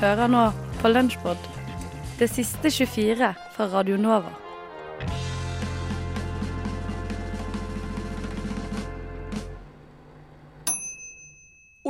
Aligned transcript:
Hører 0.00 0.30
nå 0.30 0.46
på 0.80 0.90
Lunsjbod, 0.90 1.38
det 2.18 2.28
siste 2.32 2.70
24 2.72 3.28
fra 3.56 3.66
Radio 3.72 3.98
Nova. 4.00 4.32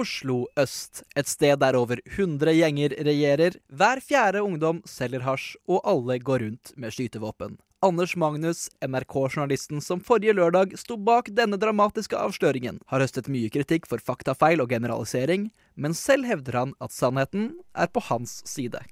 Oslo 0.03 0.47
øst, 0.59 1.05
et 1.17 1.29
sted 1.31 1.61
der 1.63 1.77
over 1.79 2.01
100 2.07 2.57
gjenger 2.59 2.95
regjerer. 3.07 3.59
Hver 3.69 4.01
fjerde 4.03 4.43
ungdom 4.43 4.83
selger 4.89 5.23
hasj, 5.23 5.55
og 5.69 5.85
alle 5.85 6.19
går 6.19 6.47
rundt 6.47 6.73
med 6.77 6.95
skytevåpen. 6.97 7.59
Anders 7.83 8.17
Magnus, 8.17 8.69
NRK-journalisten 8.87 9.81
som 9.83 9.99
forrige 10.07 10.37
lørdag 10.39 10.77
sto 10.79 10.95
bak 10.95 11.33
denne 11.35 11.59
dramatiske 11.59 12.15
avsløringen, 12.15 12.77
har 12.87 13.03
høstet 13.03 13.27
mye 13.27 13.51
kritikk 13.51 13.89
for 13.91 13.99
faktafeil 13.99 14.63
og 14.63 14.71
generalisering, 14.71 15.49
men 15.75 15.97
selv 15.99 16.29
hevder 16.31 16.61
han 16.61 16.75
at 16.79 16.95
sannheten 16.95 17.49
er 17.75 17.91
på 17.91 18.05
hans 18.07 18.39
side. 18.47 18.85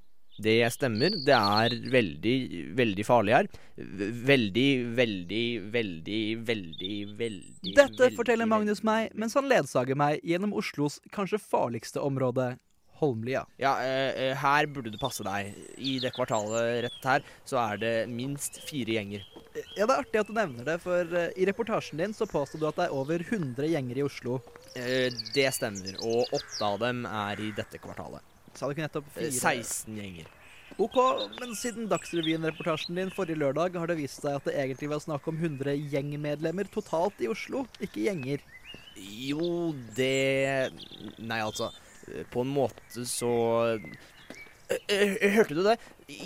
Det 0.42 0.56
stemmer. 0.74 1.14
Det 1.22 1.36
er 1.36 1.76
veldig, 1.92 2.34
veldig 2.74 3.04
farlig 3.06 3.36
her. 3.36 3.50
Veldig, 3.76 4.68
veldig, 4.98 5.44
veldig, 5.70 6.22
veldig, 6.48 6.94
veldig 7.20 7.74
Dette 7.76 8.10
forteller 8.16 8.48
Magnus 8.50 8.82
meg 8.86 9.14
mens 9.14 9.36
han 9.38 9.46
ledsager 9.52 9.98
meg 9.98 10.18
gjennom 10.26 10.56
Oslos 10.56 10.98
kanskje 11.14 11.38
farligste 11.44 12.02
område, 12.02 12.54
Holmlia. 13.00 13.42
Ja, 13.60 13.72
eh, 13.82 14.10
eh, 14.30 14.34
her 14.36 14.66
burde 14.70 14.92
du 14.92 14.98
passe 15.00 15.24
deg. 15.26 15.54
I 15.80 15.98
det 16.02 16.12
kvartalet 16.16 16.82
rett 16.86 17.04
her, 17.08 17.24
så 17.48 17.58
er 17.62 17.80
det 17.80 17.92
minst 18.12 18.60
fire 18.68 18.96
gjenger. 18.98 19.24
Ja, 19.76 19.86
Det 19.86 19.90
er 19.90 20.02
artig 20.04 20.20
at 20.20 20.28
du 20.30 20.34
nevner 20.36 20.64
det, 20.68 20.78
for 20.84 21.16
eh, 21.16 21.32
i 21.36 21.46
reportasjen 21.48 21.98
din 21.98 22.12
så 22.14 22.28
påsto 22.30 22.60
du 22.60 22.66
at 22.68 22.76
det 22.78 22.88
er 22.88 22.94
over 22.96 23.18
100 23.24 23.66
gjenger 23.72 23.98
i 23.98 24.04
Oslo. 24.06 24.40
Eh, 24.76 25.08
det 25.34 25.48
stemmer. 25.56 25.96
Og 26.04 26.28
åtte 26.36 26.60
av 26.68 26.78
dem 26.84 27.06
er 27.08 27.40
i 27.40 27.50
dette 27.56 27.80
kvartalet. 27.82 28.22
Sa 28.54 28.66
du 28.68 28.74
ikke 28.74 28.86
nettopp 28.86 29.08
Eh, 29.16 29.30
fire? 29.30 29.56
16 29.64 29.96
gjenger. 29.98 30.28
Ok, 30.78 30.96
men 31.40 31.50
siden 31.58 31.88
Dagsrevyen-reportasjen 31.90 32.94
din 32.96 33.10
forrige 33.10 33.40
lørdag 33.40 33.74
har 33.76 33.90
det 33.90 33.96
vist 33.98 34.22
seg 34.22 34.36
at 34.38 34.44
det 34.46 34.54
egentlig 34.54 34.88
var 34.92 35.00
snakk 35.02 35.26
om 35.28 35.36
100 35.36 35.74
gjengmedlemmer 35.90 36.70
totalt 36.70 37.18
i 37.20 37.28
Oslo, 37.28 37.64
ikke 37.82 38.04
gjenger. 38.06 38.38
Jo, 38.96 39.72
det 39.96 40.70
Nei, 41.18 41.40
altså. 41.42 41.70
Eh, 42.10 42.24
På 42.30 42.44
en 42.44 42.54
måte 42.54 43.06
så 43.08 43.32
Eh, 44.70 45.16
eh, 45.18 45.30
Hørte 45.34 45.54
du 45.54 45.62
det? 45.66 45.76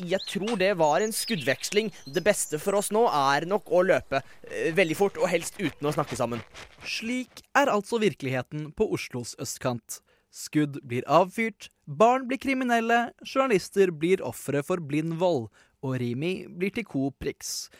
Jeg 0.05 0.21
tror 0.29 0.59
det 0.61 0.75
var 0.77 1.01
en 1.01 1.13
skuddveksling. 1.17 1.91
Det 2.05 2.23
beste 2.25 2.59
for 2.61 2.77
oss 2.77 2.91
nå 2.93 3.07
er 3.09 3.47
nok 3.49 3.71
å 3.73 3.81
løpe. 3.87 4.21
eh, 4.51 4.73
Veldig 4.77 4.97
fort, 4.97 5.17
og 5.17 5.31
helst 5.33 5.57
uten 5.59 5.89
å 5.89 5.93
snakke 5.95 6.17
sammen. 6.17 6.43
Slik 6.85 7.43
er 7.57 7.73
altså 7.73 7.99
virkeligheten 8.03 8.73
på 8.77 8.91
Oslos 8.93 9.35
østkant. 9.41 10.03
Skudd 10.31 10.81
blir 10.83 11.07
avfyrt, 11.07 11.71
barn 11.87 12.27
blir 12.29 12.39
kriminelle, 12.43 13.13
journalister 13.23 13.91
blir 13.91 14.21
ofre 14.21 14.65
for 14.67 14.77
blind 14.83 15.15
vold, 15.21 15.49
og 15.81 16.01
Rimi 16.01 16.47
blir 16.49 16.75
til 16.75 16.85
Coop 16.85 17.17
prix. 17.23 17.71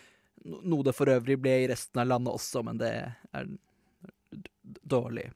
Noe 0.45 0.85
det 0.85 0.95
for 0.95 1.11
øvrig 1.11 1.41
ble 1.41 1.65
i 1.65 1.69
resten 1.69 2.01
av 2.01 2.07
landet 2.07 2.33
også, 2.33 2.63
men 2.63 2.79
det 2.79 2.93
er 3.35 3.49
dårlig. 4.87 5.33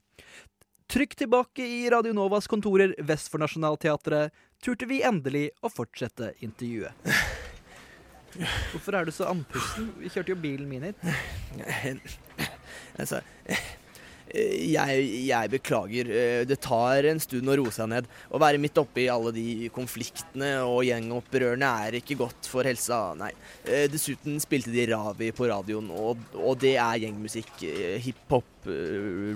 Trykk 0.88 1.16
tilbake 1.20 1.66
i 1.66 1.90
Radio 1.90 2.14
Novas 2.16 2.46
kontorer 2.48 2.94
vest 3.04 3.28
for 3.28 3.42
Nationaltheatret 3.42 4.32
turte 4.64 4.86
vi 4.88 5.02
endelig 5.04 5.50
å 5.60 5.68
fortsette 5.68 6.30
intervjuet. 6.44 7.10
Hvorfor 8.72 8.96
er 8.96 9.08
du 9.08 9.12
så 9.12 9.28
andpusten? 9.28 9.90
Vi 10.00 10.08
kjørte 10.14 10.32
jo 10.32 10.38
bilen 10.40 10.68
min 10.70 10.88
hit. 10.88 11.04
Altså 12.98 13.20
jeg, 14.28 15.04
jeg 15.24 15.48
beklager. 15.52 16.08
Det 16.48 16.58
tar 16.60 17.06
en 17.08 17.20
stund 17.20 17.48
å 17.48 17.54
roe 17.56 17.70
seg 17.72 17.88
ned. 17.88 18.08
Å 18.28 18.40
være 18.40 18.60
midt 18.60 18.76
oppe 18.80 19.00
i 19.04 19.06
alle 19.12 19.32
de 19.32 19.68
konfliktene 19.72 20.50
og 20.68 20.82
gjengopprørene 20.84 21.70
er 21.86 21.96
ikke 22.00 22.18
godt 22.20 22.48
for 22.52 22.68
helsa, 22.68 23.14
nei. 23.16 23.30
Eh, 23.64 23.86
Dessuten 23.88 24.36
spilte 24.44 24.72
de 24.74 24.84
Ravi 24.92 25.30
på 25.36 25.48
radioen, 25.48 25.88
og, 25.96 26.20
og 26.36 26.60
det 26.60 26.74
er 26.76 27.00
gjengmusikk. 27.06 27.54
eh, 27.70 27.96
Hiphop, 28.04 28.50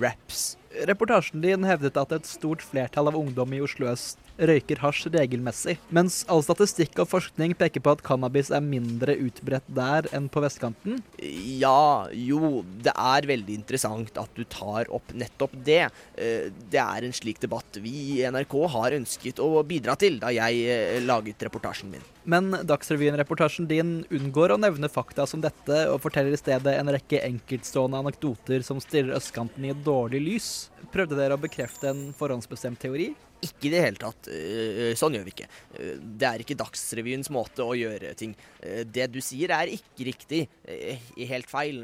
raps. 0.02 0.56
Reportasjen 0.88 1.42
din 1.44 1.66
hevdet 1.68 1.98
at 2.00 2.12
et 2.16 2.28
stort 2.28 2.62
flertall 2.64 3.10
av 3.10 3.16
ungdom 3.18 3.52
i 3.52 3.60
Oslo 3.60 3.90
øst 3.92 4.18
røyker 4.40 4.80
hasj 4.80 5.10
regelmessig, 5.12 5.74
mens 5.92 6.22
all 6.32 6.40
statistikk 6.44 6.96
og 7.02 7.10
forskning 7.10 7.52
peker 7.58 7.82
på 7.84 7.92
at 7.92 8.02
cannabis 8.06 8.48
er 8.54 8.64
mindre 8.64 9.14
utbredt 9.20 9.68
der 9.76 10.08
enn 10.16 10.30
på 10.32 10.40
vestkanten. 10.42 11.02
Ja, 11.20 12.08
jo, 12.16 12.62
det 12.82 12.94
er 12.96 13.28
veldig 13.28 13.58
interessant 13.60 14.16
at 14.18 14.32
du 14.38 14.46
tar 14.48 14.88
opp 14.94 15.12
nettopp 15.12 15.54
det. 15.66 15.84
Eh, 16.16 16.48
Det 16.72 16.80
er 16.80 17.04
en 17.04 17.12
slik 17.12 17.40
debatt 17.42 17.76
vi 17.82 17.92
i 18.16 18.24
NRK 18.24 18.56
har 18.72 18.96
ønsket 18.96 19.42
å 19.42 19.62
bidra 19.68 19.94
til 20.00 20.18
da 20.22 20.32
jeg 20.32 20.64
eh, 20.64 21.00
laget 21.04 21.44
reportasjen 21.44 21.92
min. 21.92 22.08
Men 22.24 22.52
Dagsrevyen-reportasjen 22.68 23.66
din 23.66 24.04
unngår 24.14 24.54
å 24.54 24.60
nevne 24.60 24.90
fakta 24.92 25.26
som 25.26 25.42
dette, 25.42 25.78
og 25.90 25.98
forteller 26.04 26.36
i 26.36 26.38
stedet 26.38 26.76
en 26.78 26.92
rekke 26.94 27.18
enkeltstående 27.26 27.98
anekdoter 27.98 28.62
som 28.66 28.78
stiller 28.82 29.16
østkanten 29.18 29.66
i 29.66 29.72
et 29.74 29.82
dårlig 29.82 30.22
lys. 30.22 30.48
Prøvde 30.94 31.18
dere 31.18 31.34
å 31.34 31.42
bekrefte 31.42 31.90
en 31.90 32.04
forhåndsbestemt 32.18 32.78
teori? 32.82 33.10
Ikke 33.42 33.66
i 33.66 33.70
det 33.72 33.80
hele 33.82 33.98
tatt. 33.98 34.28
Eh, 34.30 34.92
Sånn 34.98 35.16
gjør 35.16 35.24
vi 35.26 35.32
ikke. 35.34 35.46
Eh, 35.74 35.96
Det 35.98 36.28
er 36.28 36.42
ikke 36.44 36.56
Dagsrevyens 36.60 37.30
måte 37.34 37.64
å 37.66 37.74
gjøre 37.74 38.12
ting. 38.16 38.36
Eh, 38.62 38.84
Det 38.84 39.08
du 39.10 39.18
sier 39.20 39.50
er 39.50 39.66
ikke 39.66 40.06
riktig. 40.06 40.48
Eh, 40.64 40.98
Helt 41.26 41.46
feil. 41.50 41.80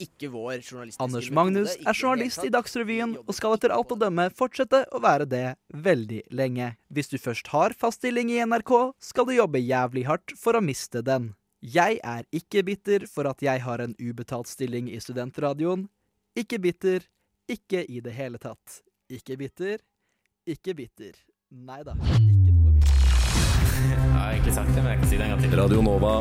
Ikke 0.00 0.30
vår 0.32 0.62
journalistiske 0.62 1.04
Anders 1.04 1.30
Magnus 1.30 1.76
er 1.76 1.92
journalist 1.92 2.44
i. 2.44 2.48
Dagsrevyen 2.48 3.16
og 3.26 3.34
skal 3.34 3.58
etter 3.58 3.74
alt 3.76 3.92
å 3.92 3.98
dømme 3.98 4.30
fortsette 4.32 4.86
å 4.92 5.00
være 5.04 5.28
det 5.28 5.56
veldig 5.74 6.22
lenge. 6.32 6.76
Hvis 6.92 7.08
du 7.12 7.18
først 7.18 7.48
har 7.52 7.74
fast 7.76 8.00
stilling 8.00 8.30
i 8.30 8.40
NRK, 8.44 8.94
skal 8.98 9.26
du 9.28 9.32
jobbe 9.36 9.60
jævlig 9.60 10.06
hardt 10.06 10.32
for 10.36 10.54
å 10.54 10.64
miste 10.64 11.02
den. 11.04 11.34
Jeg 11.62 12.00
er 12.02 12.24
ikke 12.32 12.64
bitter 12.64 13.06
for 13.06 13.28
at 13.28 13.38
jeg 13.44 13.60
har 13.60 13.78
en 13.84 13.94
ubetalt 14.00 14.48
stilling 14.48 14.88
i 14.90 14.96
studentradioen. 14.98 15.88
Ikke 16.34 16.58
bitter. 16.58 17.04
Ikke 17.48 17.84
i 17.88 18.00
det 18.00 18.14
hele 18.16 18.38
tatt. 18.38 18.80
Ikke 19.12 19.36
bitter. 19.36 19.78
Ikke 20.46 20.74
bitter. 20.74 21.14
Nei 21.52 21.82
da, 21.86 21.92
ikke 21.94 22.50
noe 22.50 22.72
bitter. 22.74 23.12
Jeg 23.90 23.98
har 24.14 24.30
egentlig 24.30 24.54
sagt 24.54 24.68
det, 24.74 24.82
men 24.82 24.90
jeg 24.90 24.98
kan 24.98 25.08
si 25.08 25.16
det 25.16 25.24
en 25.24 25.30
gang 25.30 25.42
til. 25.42 25.54
Radio 25.60 25.82
Nova. 25.82 26.12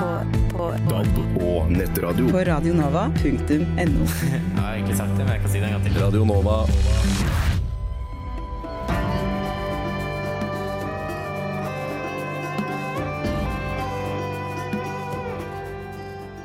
På, 0.00 0.10
på, 0.56 0.70
DAB 0.90 1.42
og 1.42 1.72
nettradio. 1.72 2.28
på 2.30 2.42
radionova.no. 2.50 3.78
Jeg 3.78 4.42
har 4.56 4.74
egentlig 4.74 4.96
sagt 4.96 5.16
det, 5.16 5.24
men 5.24 5.32
jeg 5.34 5.40
kan 5.40 5.50
si 5.50 5.58
det 5.58 5.66
en 5.70 5.78
gang 5.78 5.84
til. 5.86 6.02
Radio 6.04 6.24
Nova. 6.24 7.49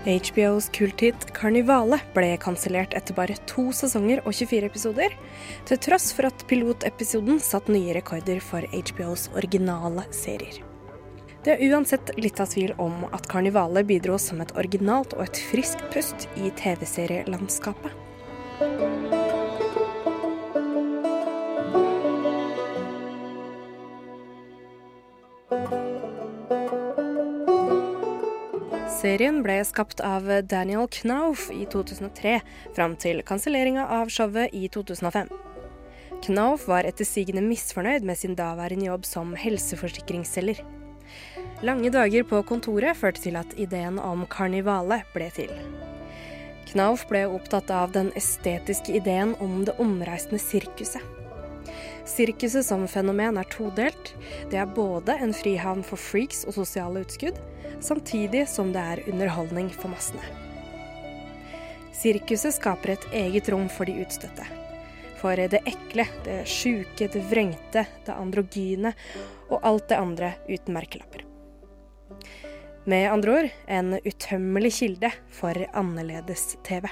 HBOs 0.05 0.69
kulthit 0.69 1.33
'Karnivale' 1.33 1.97
ble 2.13 2.35
kansellert 2.38 2.93
etter 2.93 3.17
bare 3.17 3.33
to 3.49 3.71
sesonger 3.73 4.21
og 4.21 4.38
24 4.38 4.69
episoder, 4.69 5.16
til 5.66 5.81
tross 5.81 6.11
for 6.13 6.29
at 6.29 6.45
pilotepisoden 6.49 7.41
satt 7.41 7.71
nye 7.73 7.95
rekorder 7.97 8.39
for 8.39 8.61
HBOs 8.69 9.31
originale 9.33 10.05
serier. 10.13 10.61
Det 11.41 11.55
er 11.55 11.66
uansett 11.71 12.13
litt 12.21 12.39
av 12.39 12.53
tvil 12.53 12.77
om 12.77 13.09
at 13.11 13.25
'Karnivale' 13.25 13.85
bidro 13.85 14.19
som 14.21 14.41
et 14.41 14.53
originalt 14.53 15.17
og 15.17 15.25
et 15.25 15.41
friskt 15.49 15.81
pust 15.90 16.29
i 16.37 16.53
TV-serielandskapet. 16.53 19.24
Serien 28.96 29.42
ble 29.44 29.58
skapt 29.68 30.00
av 30.00 30.28
Daniel 30.47 30.88
Knauf 30.88 31.50
i 31.52 31.66
2003, 31.68 32.38
fram 32.78 32.94
til 32.96 33.20
kanselleringa 33.28 33.84
av 33.92 34.12
showet 34.14 34.53
i 34.56 34.70
2005. 34.72 35.28
Knauf 36.24 36.64
var 36.72 36.88
etter 36.88 37.08
sigende 37.08 37.44
misfornøyd 37.44 38.06
med 38.08 38.18
sin 38.22 38.38
daværende 38.40 38.88
jobb 38.88 39.03
som 39.08 39.34
helseforsikringsselger. 39.36 40.62
Lange 41.68 41.92
dager 41.92 42.24
på 42.30 42.40
kontoret 42.47 42.96
førte 42.96 43.26
til 43.26 43.36
at 43.40 43.58
ideen 43.59 44.00
om 44.00 44.24
karnivale 44.32 45.02
ble 45.12 45.28
til. 45.36 45.52
Knauf 46.72 47.03
ble 47.12 47.26
opptatt 47.28 47.70
av 47.76 47.92
den 47.97 48.14
estetiske 48.16 48.96
ideen 48.96 49.36
om 49.44 49.66
det 49.68 49.76
omreisende 49.82 50.40
sirkuset. 50.40 51.03
Sirkuset 52.08 52.64
som 52.64 52.88
fenomen 52.88 53.42
er 53.42 53.47
todelt. 53.52 54.14
Det 54.52 54.62
er 54.62 54.72
både 54.72 55.18
en 55.20 55.36
frihavn 55.36 55.84
for 55.84 56.00
freaks 56.00 56.46
og 56.47 56.56
sosiale 56.62 57.03
utskudd, 57.03 57.40
samtidig 57.81 58.45
som 58.49 58.72
det 58.73 58.81
er 58.81 59.03
underholdning 59.11 59.69
for 59.73 59.91
massene. 59.93 60.23
Sirkuset 61.95 62.55
skaper 62.57 62.95
et 62.95 63.05
eget 63.16 63.49
rom 63.49 63.69
for 63.72 63.87
de 63.87 63.95
utstøtte. 64.03 64.45
For 65.22 65.39
det 65.39 65.61
ekle, 65.66 66.05
det 66.25 66.41
sjuke, 66.49 67.07
det 67.07 67.22
vrengte, 67.31 67.85
det 68.05 68.13
androgyne 68.13 68.91
og 69.49 69.63
alt 69.63 69.87
det 69.89 69.97
andre 69.97 70.33
uten 70.49 70.75
merkelapper. 70.75 71.23
Med 72.85 73.07
andre 73.09 73.39
ord 73.39 73.49
en 73.66 73.95
utømmelig 74.05 74.73
kilde 74.77 75.09
for 75.33 75.57
annerledes-TV. 75.73 76.91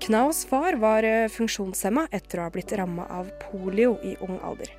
Knaus 0.00 0.42
far 0.48 0.80
var 0.80 1.04
funksjonshemma 1.30 2.08
etter 2.10 2.40
å 2.40 2.48
ha 2.48 2.52
blitt 2.54 2.72
ramma 2.74 3.04
av 3.12 3.28
polio 3.44 3.98
i 4.02 4.16
ung 4.24 4.40
alder. 4.42 4.72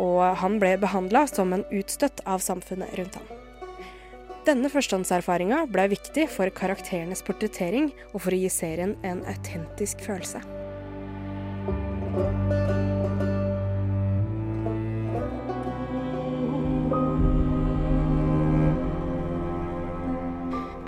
og 0.00 0.22
han 0.40 0.58
ble 0.62 0.76
behandla 0.80 1.26
som 1.28 1.52
en 1.52 1.64
utstøtt 1.74 2.22
av 2.24 2.40
samfunnet 2.40 2.94
rundt 2.98 3.18
ham. 3.18 3.49
Denne 4.40 4.70
førstehåndserfaringa 4.72 5.66
ble 5.68 5.82
viktig 5.92 6.24
for 6.32 6.48
karakterenes 6.56 7.20
portrettering 7.26 7.90
og 8.14 8.22
for 8.24 8.32
å 8.32 8.38
gi 8.40 8.48
serien 8.48 8.94
en 9.04 9.20
autentisk 9.28 10.00
følelse. 10.06 10.40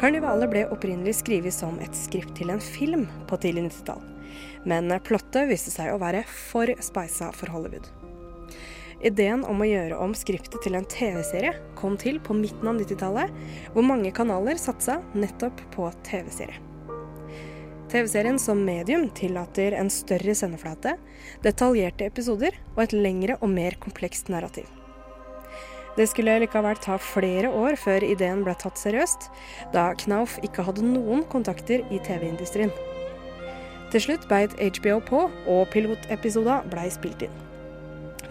Karnivalet 0.02 0.50
ble 0.50 0.64
opprinnelig 0.72 1.20
skrevet 1.20 1.55
som 1.55 1.76
et 1.84 1.94
skript 1.94 2.32
til 2.40 2.50
en 2.50 2.64
film 2.72 3.05
på 3.28 3.37
tidlig 3.44 3.69
90-tall, 3.69 4.00
men 4.66 4.90
plottet 5.06 5.52
viste 5.52 5.70
seg 5.70 5.93
å 5.93 6.00
være 6.02 6.25
for 6.26 6.72
speisa 6.82 7.31
for 7.37 7.52
Hollywood. 7.52 7.87
Ideen 9.02 9.43
om 9.50 9.62
å 9.62 9.66
gjøre 9.66 9.99
om 9.99 10.12
skriptet 10.14 10.62
til 10.62 10.76
en 10.78 10.87
TV-serie 10.87 11.56
kom 11.78 11.96
til 11.99 12.20
på 12.22 12.37
midten 12.38 12.69
av 12.70 12.76
90-tallet, 12.78 13.32
hvor 13.75 13.87
mange 13.87 14.12
kanaler 14.14 14.60
satsa 14.60 15.00
nettopp 15.19 15.58
på 15.75 15.88
TV-serie. 16.06 16.60
TV-serien 17.93 18.38
som 18.40 18.62
medium 18.64 19.08
tillater 19.12 19.75
en 19.76 19.90
større 19.93 20.37
sendeflate, 20.38 20.94
detaljerte 21.44 22.06
episoder 22.08 22.54
og 22.76 22.87
et 22.87 22.94
lengre 22.96 23.37
og 23.43 23.50
mer 23.52 23.76
komplekst 23.82 24.31
narrativ. 24.32 24.70
Det 25.98 26.06
skulle 26.08 26.38
likevel 26.40 26.78
ta 26.81 26.96
flere 26.96 27.50
år 27.52 27.76
før 27.76 28.06
ideen 28.06 28.46
ble 28.46 28.55
tatt 28.56 28.81
seriøst, 28.81 29.28
da 29.75 29.90
Knauf 30.00 30.38
ikke 30.46 30.64
hadde 30.64 30.87
noen 30.87 31.26
kontakter 31.28 31.84
i 31.93 32.00
TV-industrien. 32.06 32.72
Til 33.93 34.06
slutt 34.06 34.25
beit 34.31 34.56
HBO 34.56 35.02
på, 35.05 35.26
og 35.28 35.66
pilotepisoder 35.75 36.70
blei 36.72 36.88
spilt 36.94 37.26
inn. 37.26 37.51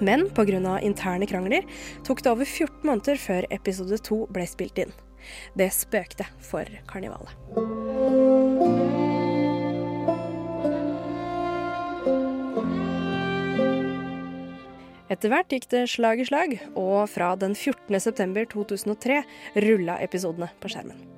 Men 0.01 0.25
pga. 0.33 0.79
interne 0.81 1.27
krangler 1.29 1.67
tok 2.03 2.23
det 2.23 2.31
over 2.31 2.45
14 2.45 2.81
måneder 2.87 3.21
før 3.21 3.45
episode 3.53 3.97
2 4.01 4.25
ble 4.33 4.47
spilt 4.49 4.81
inn. 4.81 4.93
Det 5.53 5.69
spøkte 5.73 6.25
for 6.41 6.65
karnivalet. 6.89 7.37
Etter 15.11 15.27
hvert 15.27 15.51
gikk 15.51 15.67
det 15.73 15.85
slag 15.91 16.21
i 16.23 16.25
slag, 16.25 16.57
og 16.79 17.03
fra 17.11 17.33
den 17.35 17.53
14.9.2003 17.53 19.21
rulla 19.67 19.99
episodene 20.01 20.47
på 20.63 20.71
skjermen. 20.71 21.10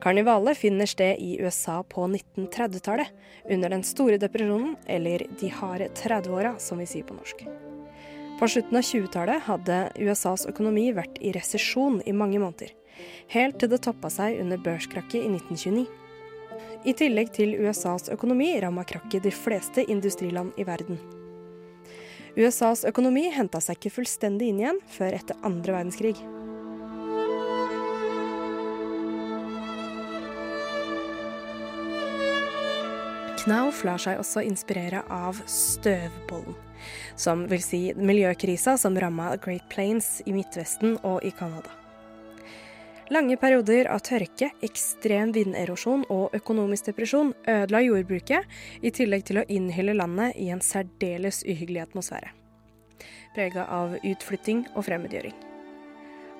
Karnivalet 0.00 0.56
finner 0.58 0.86
sted 0.86 1.16
i 1.18 1.34
USA 1.40 1.82
på 1.82 2.06
1930-tallet, 2.06 3.08
under 3.50 3.70
den 3.70 3.82
store 3.84 4.16
depresjonen, 4.16 4.76
eller 4.86 5.26
de 5.40 5.48
harde 5.52 5.88
30-åra, 5.96 6.54
som 6.58 6.80
vi 6.80 6.86
sier 6.88 7.04
på 7.04 7.16
norsk. 7.18 7.44
På 8.40 8.48
slutten 8.48 8.78
av 8.80 8.86
20-tallet 8.86 9.44
hadde 9.44 9.78
USAs 10.00 10.46
økonomi 10.48 10.86
vært 10.96 11.20
i 11.20 11.34
resesjon 11.36 12.00
i 12.08 12.16
mange 12.16 12.40
måneder, 12.40 12.72
helt 13.34 13.60
til 13.60 13.68
det 13.68 13.82
toppa 13.84 14.08
seg 14.08 14.40
under 14.40 14.62
børskrakket 14.64 15.20
i 15.20 15.28
1929. 15.34 15.84
I 16.88 16.96
tillegg 16.96 17.34
til 17.36 17.52
USAs 17.60 18.08
økonomi 18.08 18.54
ramma 18.64 18.86
krakket 18.88 19.28
de 19.28 19.36
fleste 19.36 19.84
industriland 19.84 20.56
i 20.56 20.64
verden. 20.64 20.96
USAs 22.40 22.86
økonomi 22.88 23.28
henta 23.34 23.60
seg 23.60 23.76
ikke 23.76 23.98
fullstendig 24.00 24.48
inn 24.48 24.64
igjen 24.64 24.84
før 24.88 25.20
etter 25.20 25.44
andre 25.44 25.76
verdenskrig. 25.76 26.16
Knauf 33.40 33.84
lar 33.88 33.96
seg 33.96 34.18
også 34.20 34.42
inspirere 34.44 35.00
av 35.08 35.38
støvbollen, 35.48 36.56
som 37.16 37.46
vil 37.48 37.62
si 37.64 37.78
miljøkrisa 37.96 38.74
som 38.76 38.98
ramma 39.00 39.30
Great 39.40 39.64
Plains 39.72 40.18
i 40.28 40.34
Midtvesten 40.36 40.98
og 41.00 41.24
i 41.24 41.30
Canada. 41.32 41.72
Lange 43.10 43.38
perioder 43.40 43.88
av 43.90 44.02
tørke, 44.06 44.50
ekstrem 44.62 45.32
vinderosjon 45.34 46.04
og 46.12 46.36
økonomisk 46.36 46.90
depresjon 46.90 47.32
ødela 47.48 47.80
jordbruket, 47.82 48.44
i 48.84 48.92
tillegg 48.92 49.24
til 49.26 49.40
å 49.40 49.46
innhylle 49.48 49.96
landet 49.96 50.36
i 50.36 50.50
en 50.52 50.60
særdeles 50.60 51.40
uhyggelig 51.42 51.86
atmosfære. 51.88 52.34
Prega 53.32 53.64
av 53.72 53.96
utflytting 54.04 54.66
og 54.74 54.84
fremmedgjøring. 54.86 55.34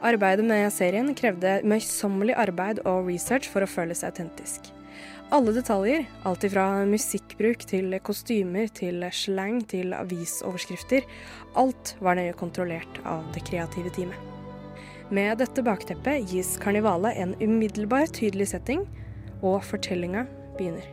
Arbeidet 0.05 0.45
med 0.45 0.69
serien 0.73 1.15
krevde 1.17 1.63
møysommelig 1.65 2.37
arbeid 2.39 2.85
og 2.85 3.09
research 3.09 3.49
for 3.49 3.65
å 3.65 3.71
føles 3.71 4.05
autentisk. 4.05 4.69
Alle 5.31 5.53
detaljer, 5.55 6.09
alt 6.27 6.43
ifra 6.43 6.65
musikkbruk 6.91 7.63
til 7.71 7.93
kostymer 8.03 8.67
til 8.75 9.05
slang 9.15 9.61
til 9.71 9.93
avisoverskrifter, 9.95 11.07
alt 11.55 11.93
var 12.03 12.19
nøye 12.19 12.33
kontrollert 12.35 12.99
av 13.07 13.29
det 13.37 13.45
kreative 13.47 13.93
teamet. 13.95 14.19
Med 15.15 15.39
dette 15.39 15.63
bakteppet 15.63 16.27
gis 16.33 16.57
karnivalet 16.59 17.23
en 17.23 17.37
umiddelbar 17.39 18.11
tydelig 18.11 18.51
setting, 18.51 18.83
og 19.39 19.63
fortellinga 19.71 20.27
begynner. 20.59 20.91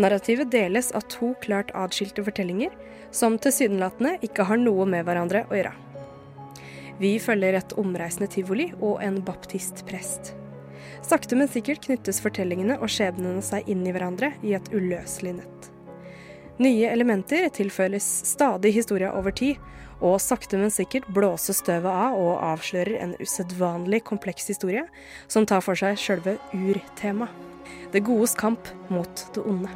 Narrativet 0.00 0.48
deles 0.48 0.94
av 0.96 1.04
to 1.12 1.34
klart 1.44 1.76
atskilte 1.76 2.24
fortellinger, 2.24 2.72
som 3.12 3.36
tilsynelatende 3.36 4.16
ikke 4.24 4.48
har 4.48 4.64
noe 4.64 4.88
med 4.88 5.04
hverandre 5.04 5.44
å 5.50 5.60
gjøre. 5.60 5.83
Vi 7.00 7.16
følger 7.18 7.58
et 7.58 7.74
omreisende 7.80 8.28
tivoli 8.30 8.70
og 8.80 9.02
en 9.02 9.20
baptistprest. 9.24 10.34
Sakte, 11.04 11.36
men 11.36 11.50
sikkert 11.50 11.84
knyttes 11.84 12.20
fortellingene 12.24 12.78
og 12.78 12.90
skjebnene 12.92 13.42
seg 13.44 13.68
inn 13.70 13.82
i 13.84 13.92
hverandre 13.92 14.32
i 14.46 14.54
et 14.56 14.70
uløselig 14.72 15.34
nett. 15.40 15.70
Nye 16.62 16.86
elementer 16.86 17.48
tilføres 17.50 18.06
stadig 18.30 18.70
historia 18.76 19.10
over 19.18 19.34
tid, 19.34 19.58
og 20.04 20.20
sakte, 20.20 20.58
men 20.58 20.72
sikkert 20.74 21.06
blåser 21.16 21.56
støvet 21.56 21.90
av 21.90 22.18
og 22.18 22.42
avslører 22.44 22.98
en 23.00 23.16
usedvanlig 23.22 24.02
kompleks 24.06 24.50
historie 24.52 24.84
som 25.26 25.46
tar 25.48 25.64
for 25.64 25.78
seg 25.78 25.98
sjølve 26.00 26.36
urtemaet. 26.52 27.42
Det 27.94 28.02
godes 28.04 28.34
kamp 28.34 28.68
mot 28.90 29.26
det 29.34 29.42
onde. 29.46 29.70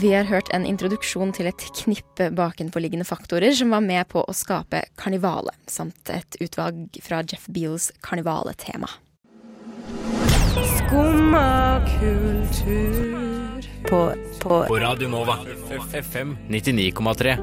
Vi 0.00 0.14
har 0.14 0.24
hørt 0.28 0.50
en 0.52 0.66
introduksjon 0.68 1.30
til 1.32 1.46
et 1.48 1.62
knippe 1.78 2.26
bakenforliggende 2.36 3.06
faktorer 3.08 3.54
som 3.56 3.70
var 3.72 3.80
med 3.80 4.04
på 4.10 4.20
å 4.20 4.34
skape 4.36 4.82
karnivalet, 5.00 5.56
samt 5.72 6.10
et 6.12 6.36
utvalg 6.36 6.98
fra 7.00 7.22
Jeff 7.24 7.46
Beals 7.48 7.88
karnivaletema. 8.04 8.90
Skumma 10.76 11.80
kultur 11.96 13.64
På, 13.88 14.12
på 14.42 14.62
På 14.68 14.80
Radio 14.84 15.08
Nova. 15.08 15.38
FM 15.92 16.36
99,3. 16.52 17.38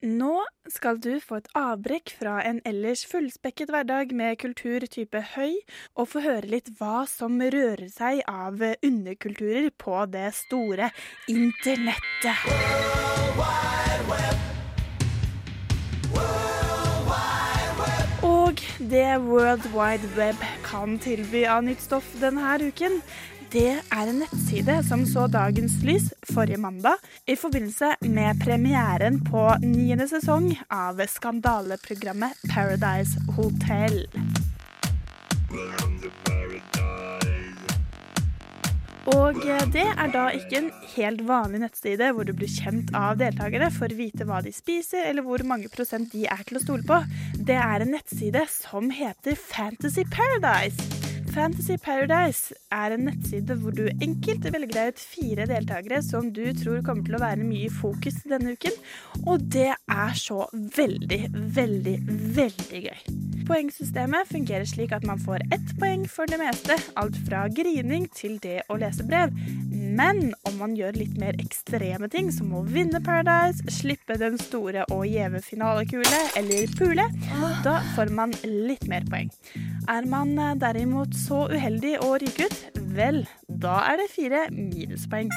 Nå 0.00 0.46
skal 0.64 0.96
du 0.96 1.18
få 1.20 1.42
et 1.42 1.48
avbrekk 1.60 2.14
fra 2.16 2.38
en 2.48 2.62
ellers 2.64 3.02
fullspekket 3.04 3.68
hverdag 3.68 4.14
med 4.16 4.38
kultur 4.40 4.86
type 4.88 5.20
høy, 5.34 5.58
og 5.92 6.08
få 6.08 6.22
høre 6.24 6.48
litt 6.48 6.70
hva 6.78 7.02
som 7.04 7.36
rører 7.36 7.84
seg 7.92 8.22
av 8.24 8.62
underkulturer 8.80 9.68
på 9.76 9.98
det 10.08 10.30
store 10.38 10.88
internettet. 11.28 12.40
Og 18.24 18.64
det 18.80 19.10
World 19.28 19.68
Wide 19.76 20.08
Web 20.16 20.40
kan 20.64 20.96
tilby 20.96 21.44
av 21.44 21.68
nytt 21.68 21.84
stoff 21.84 22.08
denne 22.24 22.56
uken, 22.64 23.02
det 23.50 23.80
er 23.80 24.06
en 24.06 24.20
nettside 24.22 24.76
som 24.86 25.02
så 25.08 25.24
dagens 25.30 25.80
lys 25.86 26.10
forrige 26.30 26.60
mandag 26.62 27.00
i 27.26 27.34
forbindelse 27.38 27.96
med 28.06 28.38
premieren 28.44 29.18
på 29.26 29.42
niende 29.64 30.06
sesong 30.10 30.52
av 30.70 31.00
skandaleprogrammet 31.10 32.38
Paradise 32.52 33.18
Hotel. 33.34 34.04
Og 39.10 39.42
det 39.74 39.88
er 39.88 40.14
da 40.14 40.28
ikke 40.36 40.60
en 40.60 40.70
helt 40.94 41.26
vanlig 41.26 41.64
nettside 41.64 42.12
hvor 42.14 42.28
du 42.28 42.34
blir 42.36 42.50
kjent 42.52 42.94
av 42.94 43.18
deltakere 43.18 43.72
for 43.74 43.90
å 43.90 43.98
vite 43.98 44.28
hva 44.28 44.38
de 44.46 44.54
spiser, 44.54 45.08
eller 45.10 45.26
hvor 45.26 45.42
mange 45.42 45.72
prosent 45.72 46.12
de 46.14 46.28
er 46.30 46.46
til 46.46 46.60
å 46.60 46.64
stole 46.68 46.86
på. 46.86 47.02
Det 47.34 47.58
er 47.58 47.82
en 47.82 47.94
nettside 47.96 48.46
som 48.52 48.92
heter 48.94 49.34
Fantasy 49.34 50.06
Paradise. 50.06 50.99
Fantasy 51.30 51.76
Paradise 51.78 52.56
er 52.74 52.94
en 52.96 53.04
nettside 53.06 53.54
hvor 53.62 53.74
du 53.76 53.84
enkelt 53.86 54.48
velger 54.50 54.72
deg 54.74 54.94
ut 54.94 55.02
fire 55.12 55.46
deltakere 55.46 56.00
som 56.02 56.32
du 56.34 56.42
tror 56.58 56.80
kommer 56.86 57.06
til 57.06 57.18
å 57.18 57.22
være 57.22 57.46
mye 57.46 57.68
i 57.68 57.72
fokus 57.72 58.18
denne 58.26 58.56
uken, 58.58 58.74
og 59.22 59.46
det 59.54 59.68
er 59.70 60.18
så 60.18 60.48
veldig, 60.52 61.20
veldig, 61.54 61.96
veldig 62.40 62.82
gøy. 62.88 63.39
Poengsystemet 63.50 64.28
fungerer 64.30 64.62
slik 64.68 64.92
at 64.94 65.02
man 65.02 65.18
får 65.18 65.42
ett 65.50 65.72
poeng 65.80 66.04
for 66.06 66.30
det 66.30 66.36
meste, 66.38 66.76
alt 67.00 67.16
fra 67.26 67.48
grining 67.50 68.04
til 68.14 68.36
det 68.44 68.60
å 68.70 68.76
lese 68.78 69.02
brev. 69.02 69.32
Men 69.74 70.30
om 70.46 70.60
man 70.60 70.76
gjør 70.78 70.94
litt 71.00 71.16
mer 71.18 71.34
ekstreme 71.42 72.06
ting, 72.12 72.28
som 72.30 72.52
å 72.54 72.62
vinne 72.62 73.00
Paradise, 73.02 73.64
slippe 73.74 74.14
den 74.22 74.38
store 74.38 74.84
og 74.94 75.02
gjeve 75.10 75.42
finalekule 75.42 76.22
eller 76.38 76.70
pule, 76.78 77.08
da 77.66 77.80
får 77.96 78.14
man 78.14 78.36
litt 78.46 78.86
mer 78.86 79.02
poeng. 79.10 79.34
Er 79.90 80.06
man 80.06 80.36
eh, 80.38 80.54
derimot 80.60 81.18
så 81.18 81.48
uheldig 81.50 81.96
å 82.06 82.14
ryke 82.22 82.46
ut, 82.46 82.80
vel, 82.94 83.24
da 83.50 83.80
er 83.90 83.98
det 84.04 84.12
fire 84.14 84.46
minuspoeng. 84.54 85.34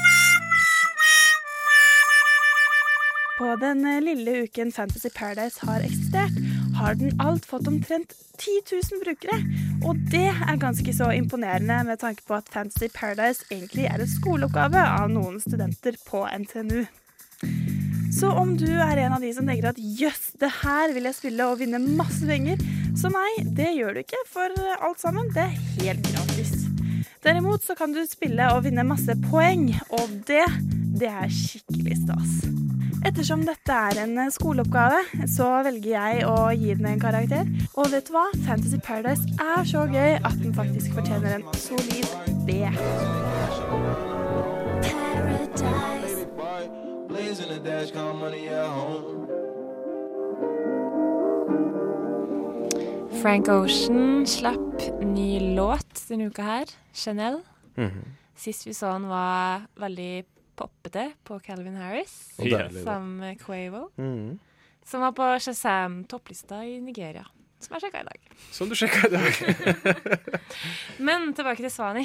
På 3.40 3.56
den 3.58 3.82
eh, 3.90 4.04
lille 4.06 4.44
uken 4.46 4.70
Fantasy 4.72 5.10
Paradise 5.18 5.66
har 5.66 5.82
eksistert, 5.82 6.38
har 6.78 6.98
den 7.00 7.14
alt 7.22 7.46
fått 7.46 7.68
omtrent 7.68 8.16
10 8.38 8.62
000 8.72 9.04
brukere. 9.04 9.38
Og 9.86 10.00
det 10.12 10.30
er 10.32 10.60
ganske 10.62 10.96
så 10.96 11.12
imponerende 11.16 11.84
med 11.88 12.02
tanke 12.02 12.26
på 12.28 12.38
at 12.38 12.50
Fantasy 12.54 12.90
Paradise 12.94 13.46
egentlig 13.52 13.88
er 13.90 14.02
en 14.02 14.10
skoleoppgave 14.10 14.82
av 14.82 15.12
noen 15.14 15.40
studenter 15.44 15.98
på 16.08 16.26
NTNU. 16.46 16.84
Så 18.14 18.30
om 18.30 18.54
du 18.58 18.70
er 18.70 19.00
en 19.04 19.16
av 19.16 19.24
de 19.24 19.32
som 19.36 19.48
tenker 19.50 19.72
at 19.72 19.80
jøss, 19.82 20.34
det 20.40 20.52
her 20.62 20.94
vil 20.96 21.10
jeg 21.10 21.18
spille 21.18 21.48
og 21.50 21.60
vinne 21.64 21.82
masse 21.82 22.22
penger, 22.30 22.62
så 22.98 23.10
nei, 23.12 23.30
det 23.58 23.72
gjør 23.74 23.98
du 23.98 24.04
ikke, 24.04 24.22
for 24.30 24.54
alt 24.78 25.02
sammen, 25.02 25.32
det 25.34 25.48
er 25.48 25.58
helt 25.82 26.12
gratis. 26.14 26.54
Derimot 27.26 27.66
så 27.66 27.76
kan 27.80 27.96
du 27.96 28.04
spille 28.08 28.52
og 28.54 28.66
vinne 28.68 28.86
masse 28.86 29.18
poeng, 29.30 29.72
og 29.96 30.20
det, 30.30 30.46
det 31.00 31.10
er 31.10 31.32
skikkelig 31.34 32.04
stas. 32.04 32.63
Ettersom 33.04 33.42
dette 33.44 33.76
er 33.76 33.98
en 34.00 34.32
skoleoppgave, 34.32 35.02
så 35.28 35.48
velger 35.66 35.92
jeg 35.92 36.22
å 36.24 36.36
gi 36.56 36.72
den 36.72 36.88
en 36.88 37.02
karakter. 37.02 37.50
Og 37.76 37.90
vet 37.92 38.08
du 38.08 38.14
hva? 38.16 38.30
Fantasy 38.46 38.80
Paradise 38.80 39.28
er 39.44 39.68
så 39.68 39.84
gøy 39.92 40.16
at 40.22 40.38
den 40.40 40.56
faktisk 40.56 40.96
fortjener 40.96 41.36
en 41.36 41.44
solid 41.60 42.08
B. 42.48 42.64
Frank 53.22 53.52
Ocean 53.52 54.26
slapp 54.28 54.88
ny 55.04 55.56
låt 55.60 56.06
denne 56.08 56.32
uka 56.32 56.48
her, 56.54 56.78
Chanel. 56.96 57.42
Mhm. 57.76 58.14
Sist 58.36 58.66
vi 58.68 58.74
så 58.74 58.96
han 58.96 59.08
var 59.08 59.68
veldig 59.80 60.26
poppete 60.60 61.08
på 61.28 61.40
Calvin 61.44 61.76
Harris, 61.80 62.14
sammen 62.84 63.18
med 63.22 63.40
Quavo. 63.42 63.88
Mm. 63.98 64.40
Som 64.86 65.02
var 65.06 65.14
på 65.16 65.24
Shazam-topplista 65.40 66.60
i 66.68 66.80
Nigeria, 66.84 67.24
som 67.64 67.78
jeg 67.78 67.86
sjekka 67.86 68.02
i 68.04 68.08
dag. 68.10 68.32
Som 68.52 68.70
du 68.72 68.76
sjekka 68.76 69.08
i 69.08 69.14
dag. 69.14 69.32
Men 71.08 71.30
tilbake 71.38 71.64
til 71.64 71.72
Svani. 71.72 72.04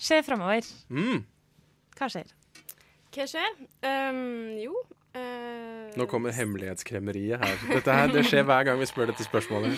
Skjer 0.00 0.22
framover. 0.24 0.64
Mm. 0.88 1.20
Hva 1.98 2.08
skjer? 2.08 2.30
Hva 3.12 3.26
skjer? 3.28 3.50
Um, 3.84 4.20
jo 4.62 4.72
uh, 5.18 5.90
Nå 5.98 6.06
kommer 6.08 6.32
hemmelighetskremmeriet 6.32 7.42
her. 7.42 7.56
Dette 7.74 7.96
her, 7.98 8.08
Det 8.14 8.22
skjer 8.30 8.46
hver 8.48 8.64
gang 8.70 8.80
vi 8.80 8.86
spør 8.88 9.10
dette 9.12 9.26
spørsmålet. 9.26 9.76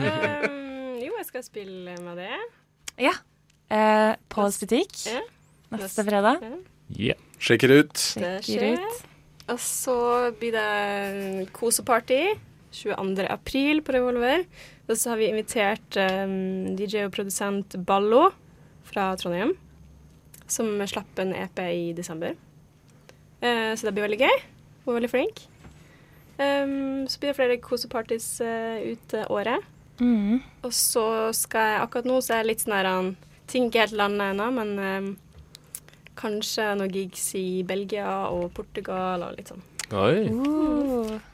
um, 0.00 0.98
Jo, 1.04 1.12
jeg 1.20 1.26
skal 1.28 1.44
spille 1.46 1.94
med 2.02 2.18
det. 2.24 2.32
Ja. 3.06 3.14
Uh, 3.70 4.14
Pauls 4.32 4.58
butikk 4.60 4.92
Ja. 5.08 5.22
Neste 5.80 6.04
fredag. 6.06 6.44
Yeah. 6.94 7.20
Sjekk 7.42 7.66
det 7.68 7.80
ut. 7.84 7.98
Sjekker 8.14 8.46
skjer. 8.46 9.02
Og 9.52 9.60
så 9.60 9.96
blir 10.40 10.54
det 10.54 11.48
koseparty 11.56 12.22
22. 12.74 13.26
april 13.30 13.82
på 13.84 13.94
Revolver. 13.94 14.44
Og 14.88 14.96
så 14.96 15.12
har 15.12 15.20
vi 15.20 15.30
invitert 15.30 15.98
um, 16.00 16.74
DJ 16.76 17.06
og 17.06 17.14
produsent 17.14 17.76
Ballo 17.86 18.26
fra 18.84 19.10
Trondheim, 19.16 19.54
som 20.50 20.76
slapp 20.88 21.20
en 21.22 21.32
EP 21.36 21.62
i 21.70 21.92
desember. 21.96 22.34
Uh, 23.40 23.72
så 23.76 23.88
det 23.88 23.94
blir 23.96 24.08
veldig 24.08 24.20
gøy. 24.24 24.42
Hun 24.84 24.92
er 24.92 24.98
veldig 25.00 25.12
flink. 25.12 25.44
Um, 26.36 27.04
så 27.08 27.20
blir 27.20 27.30
det 27.30 27.38
flere 27.38 27.60
kosepartys 27.62 28.26
uh, 28.44 28.80
ut 28.82 29.14
eh, 29.14 29.28
året. 29.30 29.64
Mm. 30.02 30.40
Og 30.66 30.72
så 30.74 31.06
skal 31.36 31.68
jeg 31.70 31.82
akkurat 31.84 32.08
nå 32.10 32.16
så 32.18 32.34
er 32.34 32.42
jeg 32.42 32.50
litt 32.50 32.64
sånn 32.64 32.76
her 32.76 32.90
han- 32.90 33.14
Ting 33.44 33.66
ikke 33.68 33.82
helt 33.82 33.98
landa 34.00 34.30
ennå, 34.32 34.46
men 34.56 34.70
um, 34.80 35.08
kanskje 36.18 36.70
noen 36.78 36.92
gigs 36.94 37.30
i 37.38 37.62
Belgia 37.66 38.08
og 38.30 38.50
Portugal 38.56 39.22
og 39.28 39.36
litt 39.38 39.50
sånn. 39.52 39.62
Oi. 39.94 40.30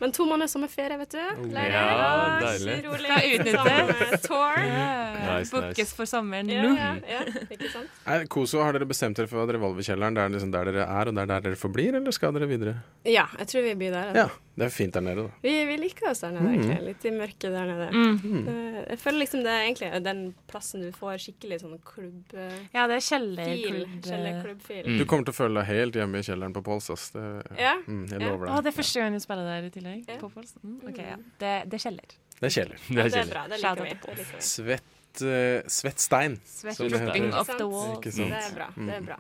Men 0.01 0.11
to 0.13 0.25
måneder 0.27 0.51
sommerferie, 0.51 0.97
vet 0.99 1.13
du. 1.15 1.21
Lærer. 1.55 1.71
Ja, 1.71 2.41
deilig. 2.43 2.75
Rolig. 2.89 3.19
Utnytte. 3.39 4.19
Tour. 4.27 4.59
Yeah. 4.71 5.39
Nice, 5.39 5.51
Bookes 5.53 5.79
nice. 5.79 5.95
for 5.95 6.09
sommeren 6.09 6.49
Ja, 6.51 6.63
nå. 6.65 6.71
ja, 6.77 6.91
ja, 7.07 7.69
sant? 7.71 8.29
Koso, 8.33 8.61
har 8.65 8.75
dere 8.75 8.87
bestemt 8.89 9.19
dere 9.19 9.29
for 9.31 9.47
Revolverkjelleren 9.53 10.17
det 10.17 10.23
er 10.25 10.33
liksom 10.35 10.53
der 10.55 10.71
dere 10.71 10.87
er, 10.87 11.11
og 11.11 11.17
det 11.17 11.23
er 11.23 11.31
der 11.31 11.45
dere 11.47 11.59
forblir, 11.61 11.95
eller 11.99 12.15
skal 12.17 12.33
dere 12.37 12.49
videre? 12.51 12.75
Ja, 13.09 13.27
jeg 13.39 13.51
tror 13.53 13.67
vi 13.67 13.75
blir 13.83 13.95
der. 13.95 14.11
Ja, 14.17 14.25
Altså. 14.31 14.39
Det 14.61 14.67
er 14.67 14.73
fint 14.75 14.93
der 14.93 15.01
nede, 15.01 15.23
da. 15.25 15.31
Vi, 15.43 15.53
vi 15.65 15.77
liker 15.81 16.11
oss 16.11 16.21
der 16.21 16.35
nede, 16.37 16.45
Mhm. 16.45 16.55
egentlig. 16.61 16.85
Litt 16.91 17.05
i 17.09 17.11
mørket 17.17 17.53
der 17.55 17.67
nede. 17.71 17.87
Mm. 17.97 18.49
Eh, 18.51 18.85
Jeg 18.91 18.99
føler 19.01 19.19
liksom 19.23 19.43
det 19.47 19.53
er 19.55 19.63
egentlig 19.65 20.03
den 20.05 20.21
plassen 20.51 20.83
du 20.85 20.91
får 20.93 21.17
skikkelig 21.25 21.61
sånn 21.63 21.79
klubb... 21.85 22.35
eh, 22.35 22.59
Ja, 22.75 22.87
det 22.91 22.99
er 22.99 23.05
kjellerklubb. 23.09 23.95
Kjellerklubbfil. 24.05 24.99
Du 25.01 25.05
kommer 25.09 25.25
til 25.25 25.33
å 25.33 25.39
føle 25.41 25.61
deg 25.63 25.67
helt 25.73 25.95
hjemme 26.01 26.21
i 26.21 26.27
kjelleren 26.29 26.53
på 26.53 26.63
Pols, 26.63 26.91
ass. 26.93 27.09
Det, 27.17 27.25
Ja. 27.59 27.75
mm, 27.87 28.07
jeg 28.11 28.21
Ja. 28.21 28.29
lover 28.29 28.47
Å, 28.53 28.63
det 28.63 28.75
er 28.75 28.77
første 28.83 29.01
gang 29.01 29.13
du 29.13 29.21
spiller 29.25 29.45
der 29.49 29.67
i 29.67 29.71
tillegg? 29.71 30.05
Ja. 30.09 30.17
På 30.21 30.29
Pols? 30.33 30.55
Mm, 30.65 30.79
ok, 30.89 30.99
ja. 30.99 31.17
Det, 31.41 31.55
det 31.71 31.75
er 31.81 31.85
kjeller. 31.91 32.09
Det 32.41 32.47
er 32.47 32.55
kjeller. 32.61 32.79
Det 32.89 33.17
er 33.17 33.33
bra. 33.33 33.47
Det 33.49 33.65
er 33.65 33.75
vi. 33.75 33.89
til 33.89 33.97
Det 33.97 33.97
liker 33.97 34.15
vi. 34.37 34.41
Svett, 34.41 35.23
uh, 35.23 35.69
svett 35.69 35.99
stein, 35.99 36.39
Svett 36.45 36.77
som 36.77 36.89
det 36.89 37.01
heter. 37.01 37.33
off 37.35 37.47
the 37.57 37.67
wall. 37.67 37.97
Ikke 37.99 38.13
sant? 38.13 38.29
Det 38.31 38.45
er 38.45 38.55
bra. 38.55 38.69
Det 38.77 38.95
er 38.95 39.01
Mm. 39.01 39.07
bra. 39.07 39.17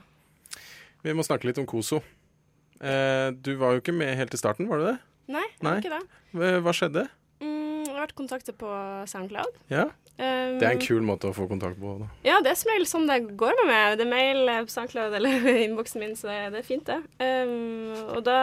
Vi 1.03 1.13
må 1.13 1.23
snakke 1.25 1.45
litt 1.45 1.59
om 1.59 1.67
Koso. 1.67 2.03
Uh, 2.81 3.31
du 3.33 3.57
var 3.57 3.73
jo 3.75 3.81
ikke 3.81 3.93
med 3.93 4.17
helt 4.17 4.33
i 4.33 4.37
starten, 4.39 4.67
var 4.69 4.79
du 4.79 4.85
det? 4.87 4.99
Nei, 5.31 5.47
jeg 5.47 5.65
Nei. 5.67 5.77
ikke 5.79 5.93
det. 5.95 6.03
Hva 6.35 6.53
hva 6.67 6.73
skjedde? 6.75 7.07
Mm, 7.41 7.85
jeg 7.87 7.93
har 7.95 8.01
vært 8.03 8.17
kontaktet 8.19 8.57
på 8.61 8.71
SoundCloud. 9.11 9.59
Ja? 9.73 9.87
Um, 10.21 10.59
Det 10.61 10.67
er 10.67 10.75
en 10.75 10.83
kul 10.83 11.01
måte 11.07 11.31
å 11.31 11.37
få 11.37 11.47
kontakt 11.49 11.79
på. 11.81 11.95
Da. 12.03 12.09
Ja, 12.27 12.41
det 12.45 12.51
er 12.53 12.59
som 12.61 12.73
regel 12.75 12.89
sånn 12.91 13.07
det 13.09 13.21
går 13.41 13.55
med 13.63 13.71
meg. 13.71 13.95
Det 14.01 14.05
er 14.05 14.11
mail 14.11 14.43
eh, 14.53 14.63
på 14.67 14.75
SoundCloud 14.75 15.15
eller 15.17 15.47
i 15.55 15.65
innboksen 15.69 16.03
min, 16.03 16.17
så 16.19 16.29
det, 16.29 16.39
det 16.57 16.61
er 16.65 16.67
fint, 16.67 16.91
det. 16.91 16.99
Um, 17.23 17.95
og 18.17 18.25
da 18.27 18.39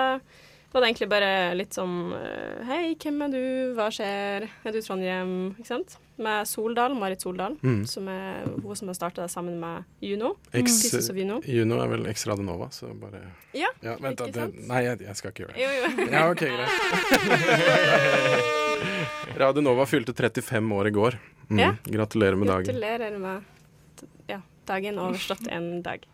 var 0.74 0.82
det 0.84 0.88
egentlig 0.92 1.10
bare 1.10 1.30
litt 1.56 1.74
sånn 1.78 2.12
eh, 2.18 2.60
Hei, 2.68 2.96
hvem 3.00 3.22
er 3.26 3.30
du? 3.34 3.40
Hva 3.78 3.88
skjer? 3.94 4.48
Er 4.68 4.72
du 4.76 4.80
Trondheim? 4.84 5.32
Ikke 5.58 5.70
sant? 5.72 5.96
Med 6.18 6.48
Soldal, 6.50 6.96
Marit 6.98 7.22
Soldal, 7.22 7.56
Mm. 7.62 7.84
som 7.88 8.08
er 8.10 8.46
hun 8.64 8.76
som 8.76 8.88
har 8.90 8.96
starta 8.98 9.22
det 9.22 9.30
sammen 9.32 9.60
med 9.62 9.84
Juno. 10.02 10.34
Ex, 10.52 10.80
Juno. 11.14 11.40
Juno 11.46 11.78
er 11.84 11.88
vel 11.92 12.08
eks 12.10 12.26
Radenova, 12.26 12.70
så 12.74 12.90
bare 13.00 13.22
Ja, 13.54 13.70
vent, 13.84 14.18
da, 14.18 14.26
ikke 14.26 14.34
sant? 14.34 14.56
Nei, 14.68 14.82
jeg, 14.84 15.00
jeg 15.06 15.16
skal 15.20 15.32
ikke 15.32 15.46
gjøre 15.46 15.54
det. 15.54 15.62
Jo, 15.62 15.70
jo. 15.78 16.10
Ja, 16.12 16.26
OK, 16.32 16.42
greit. 16.42 16.70
Radenova 19.38 19.86
fylte 19.86 20.14
35 20.14 20.74
år 20.80 20.88
i 20.88 20.92
går. 20.98 21.18
Mm. 21.50 21.60
Ja. 21.62 21.72
Gratulerer 21.86 22.36
med 22.36 22.48
dagen. 22.50 22.66
Gratulerer 22.66 23.18
med 23.22 23.44
ja, 24.28 24.42
dagen 24.68 25.00
overstått 25.00 25.48
en 25.54 25.82
dag. 25.86 26.06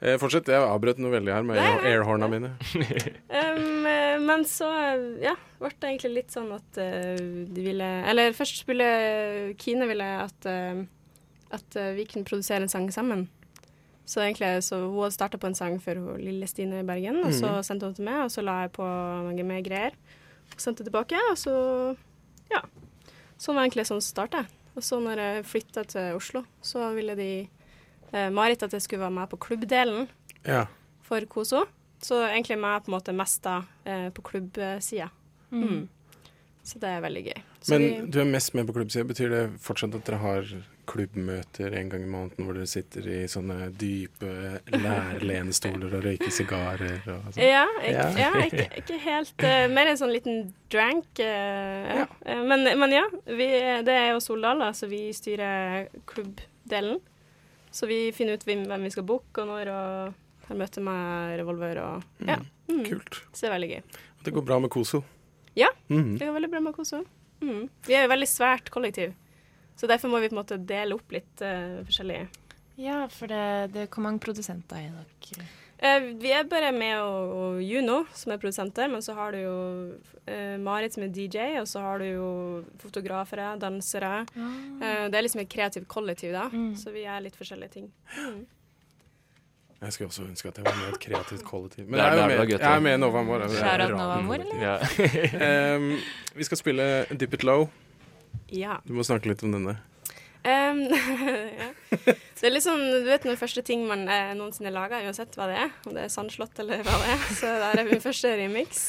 Eh, 0.00 0.14
fortsett. 0.20 0.46
Jeg 0.46 0.62
avbrøt 0.62 1.00
noe 1.02 1.10
veldig 1.10 1.32
her 1.34 1.42
med 1.46 1.58
airhorna 1.88 2.28
mine. 2.30 2.52
Um, 3.38 3.86
eh, 3.86 4.18
men 4.22 4.44
så 4.48 4.68
ja, 5.22 5.32
ble 5.58 5.70
det 5.74 5.88
egentlig 5.90 6.10
litt 6.14 6.30
sånn 6.34 6.50
at 6.54 6.78
eh, 6.82 7.18
de 7.50 7.62
ville 7.64 7.86
Eller 8.08 8.32
først 8.36 8.62
skulle 8.62 8.86
Kine 9.60 9.86
ville 9.90 10.06
at, 10.22 10.46
eh, 10.48 10.80
at 11.54 11.76
eh, 11.78 11.92
vi 11.98 12.06
kunne 12.10 12.26
produsere 12.28 12.62
en 12.66 12.70
sang 12.72 12.86
sammen. 12.94 13.26
Så 14.08 14.22
egentlig 14.24 14.48
så 14.64 14.78
hun 14.86 14.94
hadde 15.02 15.16
starta 15.18 15.38
på 15.42 15.50
en 15.50 15.58
sang 15.58 15.76
for 15.84 15.98
hun, 16.00 16.16
lille 16.22 16.46
Stine 16.48 16.80
i 16.80 16.86
Bergen, 16.88 17.18
og 17.26 17.34
så 17.36 17.50
Mhm. 17.58 17.64
sendte 17.66 17.86
hun 17.90 17.94
til 17.98 18.06
meg, 18.06 18.22
og 18.24 18.30
så 18.32 18.40
la 18.46 18.62
jeg 18.64 18.72
på 18.78 18.86
noe 19.26 19.44
mer 19.44 19.60
greier. 19.66 19.92
Og 20.54 20.62
sendte 20.64 20.86
tilbake, 20.86 21.18
og 21.30 21.36
så 21.36 21.52
ja. 22.50 22.62
Sånn 23.38 23.54
var 23.58 23.66
egentlig 23.66 23.84
sånn 23.90 24.00
starta. 24.02 24.46
Og 24.78 24.82
så 24.82 24.96
når 25.02 25.16
jeg 25.20 25.44
flytta 25.44 25.84
til 25.86 26.16
Oslo, 26.16 26.44
så 26.64 26.88
ville 26.96 27.14
de 27.18 27.30
eh, 27.42 27.48
Marit 28.32 28.62
at 28.62 28.72
jeg 28.72 28.82
skulle 28.84 29.04
være 29.04 29.16
med 29.20 29.28
på 29.32 29.40
klubbdelen 29.48 30.08
Ja. 30.46 30.66
for 31.02 31.20
Koso. 31.30 31.66
Så 32.02 32.20
egentlig 32.28 32.58
meg 32.62 32.84
på 32.84 32.92
en 32.92 32.98
måte 32.98 33.12
mest 33.16 33.42
da 33.42 33.62
eh, 33.84 34.08
på 34.14 34.22
klubbsida. 34.22 35.10
Mm. 35.50 35.62
Mm. 35.68 35.88
Så 36.68 36.78
det 36.78 36.88
er 36.92 37.00
veldig 37.00 37.22
gøy. 37.24 37.38
Så 37.64 37.74
Men 37.74 37.82
vi, 37.82 38.10
du 38.12 38.18
er 38.20 38.26
mest 38.28 38.54
med 38.54 38.66
på 38.68 38.74
klubbsida. 38.76 39.06
Betyr 39.08 39.30
det 39.32 39.44
fortsatt 39.64 39.94
at 39.96 40.04
dere 40.06 40.18
har 40.20 40.50
klubbmøter 40.88 41.74
en 41.76 41.88
gang 41.92 42.04
i 42.04 42.08
måneden 42.08 42.46
hvor 42.46 42.56
dere 42.56 42.68
sitter 42.68 43.04
i 43.12 43.18
sånne 43.28 43.70
dype 43.76 44.60
lærlenestoler 44.72 45.96
og 45.98 46.04
røyker 46.06 46.32
sigarer 46.32 47.02
og 47.12 47.26
sånn? 47.34 47.42
ja, 47.44 47.64
ikke, 47.82 48.06
ja. 48.20 48.30
ikke, 48.46 48.66
ikke 48.82 48.98
helt 49.04 49.44
uh, 49.44 49.66
Mer 49.72 49.90
en 49.92 50.00
sånn 50.00 50.12
liten 50.14 50.40
drank. 50.72 51.08
Uh, 51.20 52.04
ja. 52.04 52.06
Eh, 52.24 52.40
Men, 52.48 52.64
men 52.80 52.94
ja, 52.94 53.04
vi, 53.26 53.48
det 53.84 53.96
er 53.96 54.10
jo 54.14 54.22
Soldal, 54.24 54.60
da, 54.64 54.70
så 54.76 54.88
vi 54.90 55.08
styrer 55.16 55.88
klubbdelen. 56.08 57.00
Så 57.70 57.88
vi 57.90 58.08
finner 58.16 58.38
ut 58.38 58.46
hvem, 58.48 58.64
vi 58.84 58.90
skal 58.94 59.06
booke 59.08 59.42
og 59.42 59.50
når, 59.50 59.70
og 59.72 60.48
har 60.48 60.58
møte 60.58 60.82
med 60.84 61.36
Revolver 61.40 61.80
og 61.84 62.26
ja. 62.26 62.38
Mm. 62.68 62.82
Kult. 62.84 63.22
Så 63.32 63.44
det 63.44 63.48
er 63.48 63.54
veldig 63.54 63.70
gøy. 63.70 64.00
Det 64.24 64.34
går 64.36 64.44
bra 64.44 64.58
med 64.60 64.72
Koso. 64.72 65.02
Ja, 65.56 65.70
mm. 65.88 66.18
det 66.18 66.26
går 66.26 66.36
veldig 66.36 66.50
bra 66.52 66.60
med 66.64 66.76
Koso. 66.76 67.02
Mm. 67.40 67.68
Vi 67.86 67.96
er 67.96 68.04
jo 68.04 68.12
veldig 68.12 68.28
svært 68.28 68.70
kollektiv, 68.74 69.14
så 69.78 69.88
derfor 69.90 70.10
må 70.10 70.20
vi 70.20 70.28
på 70.30 70.36
en 70.36 70.40
måte 70.42 70.58
dele 70.58 70.96
opp 70.98 71.14
litt 71.14 71.44
uh, 71.44 71.80
forskjellige 71.86 72.26
Ja, 72.78 73.06
for 73.10 73.26
det, 73.30 73.72
det 73.74 73.88
Hvor 73.90 74.04
mange 74.06 74.20
produsenter 74.22 74.76
er 74.78 74.92
dere? 74.94 75.46
Eh, 75.78 76.08
vi 76.18 76.30
er 76.34 76.42
bare 76.50 76.72
med 76.74 76.96
og, 76.98 77.32
og 77.38 77.58
Juno, 77.62 78.00
som 78.14 78.32
er 78.34 78.40
produsenter, 78.42 78.88
men 78.90 79.02
så 79.04 79.14
har 79.14 79.30
du 79.34 79.38
jo 79.38 79.56
eh, 80.26 80.56
Marit 80.58 80.94
som 80.96 81.04
er 81.06 81.12
DJ, 81.14 81.52
og 81.60 81.68
så 81.70 81.78
har 81.84 82.02
du 82.02 82.06
jo 82.08 82.30
fotografere, 82.82 83.52
dansere. 83.62 84.24
Eh, 84.34 85.04
det 85.06 85.14
er 85.14 85.22
liksom 85.22 85.44
et 85.44 85.50
kreativt 85.52 85.86
kollektiv, 85.90 86.32
da, 86.34 86.48
så 86.78 86.90
vi 86.94 87.04
er 87.06 87.22
litt 87.22 87.38
forskjellige 87.38 87.70
ting. 87.76 87.86
Mm. 88.18 88.40
Jeg 89.78 89.94
skulle 89.94 90.08
også 90.10 90.24
ønske 90.26 90.48
at 90.50 90.56
jeg 90.58 90.66
var 90.66 90.74
med 90.80 90.88
i 90.88 90.94
et 90.96 91.02
kreativt 91.04 91.44
kollektiv. 91.46 91.84
Men 91.86 91.92
Det 91.94 92.00
er- 92.00 92.08
jeg 92.08 92.18
er, 92.18 92.32
jo 92.34 92.38
med, 92.42 92.50
jeg 92.58 92.72
er 92.74 92.80
med 92.80 92.94
i 92.94 92.96
Nova 92.98 93.20
Amor. 93.20 93.38
Nova 93.92 94.14
Amor, 94.18 94.34
eller? 94.34 94.58
Ja. 94.58 94.78
Em, 95.76 95.92
vi 96.34 96.44
skal 96.48 96.58
spille 96.58 96.88
Dip 97.14 97.34
It 97.38 97.44
Low. 97.46 97.68
Ja. 98.50 98.80
Du 98.88 98.92
må 98.98 99.06
snakke 99.06 99.30
litt 99.30 99.44
om 99.46 99.52
denne. 99.54 99.76
Um, 100.48 100.78
ja. 101.60 101.68
Så 102.38 102.44
det 102.44 102.48
er 102.48 102.54
litt 102.54 102.64
sånn, 102.64 102.80
du 103.02 103.08
vet 103.08 103.26
den 103.26 103.36
første 103.40 103.62
ting 103.66 103.82
man 103.88 104.06
eh, 104.08 104.30
noensinne 104.38 104.70
lager, 104.72 105.02
uansett 105.04 105.34
hva 105.36 105.48
det 105.50 105.58
er, 105.64 105.72
om 105.84 105.96
det 105.96 106.06
er 106.06 106.12
sandslott 106.14 106.60
eller 106.62 106.84
hva 106.86 106.94
det 107.02 107.10
er. 107.16 107.24
Så 107.36 107.50
der 107.60 107.82
er 107.82 107.88
min 107.90 108.02
første 108.04 108.30
remix. 108.38 108.86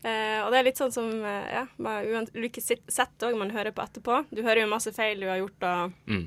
Uh, 0.00 0.40
og 0.46 0.50
det 0.52 0.58
er 0.60 0.64
litt 0.64 0.78
sånn 0.80 0.92
som 0.94 1.08
uh, 1.20 1.46
ja, 1.52 1.64
ulike 2.32 2.62
sett 2.64 3.24
òg 3.26 3.34
man 3.36 3.52
hører 3.52 3.74
på 3.76 3.84
etterpå. 3.84 4.22
Du 4.32 4.40
hører 4.42 4.62
jo 4.64 4.70
masse 4.72 4.92
feil 4.96 5.20
du 5.20 5.28
har 5.28 5.40
gjort 5.42 5.66
og 5.68 5.96
Mm. 6.08 6.22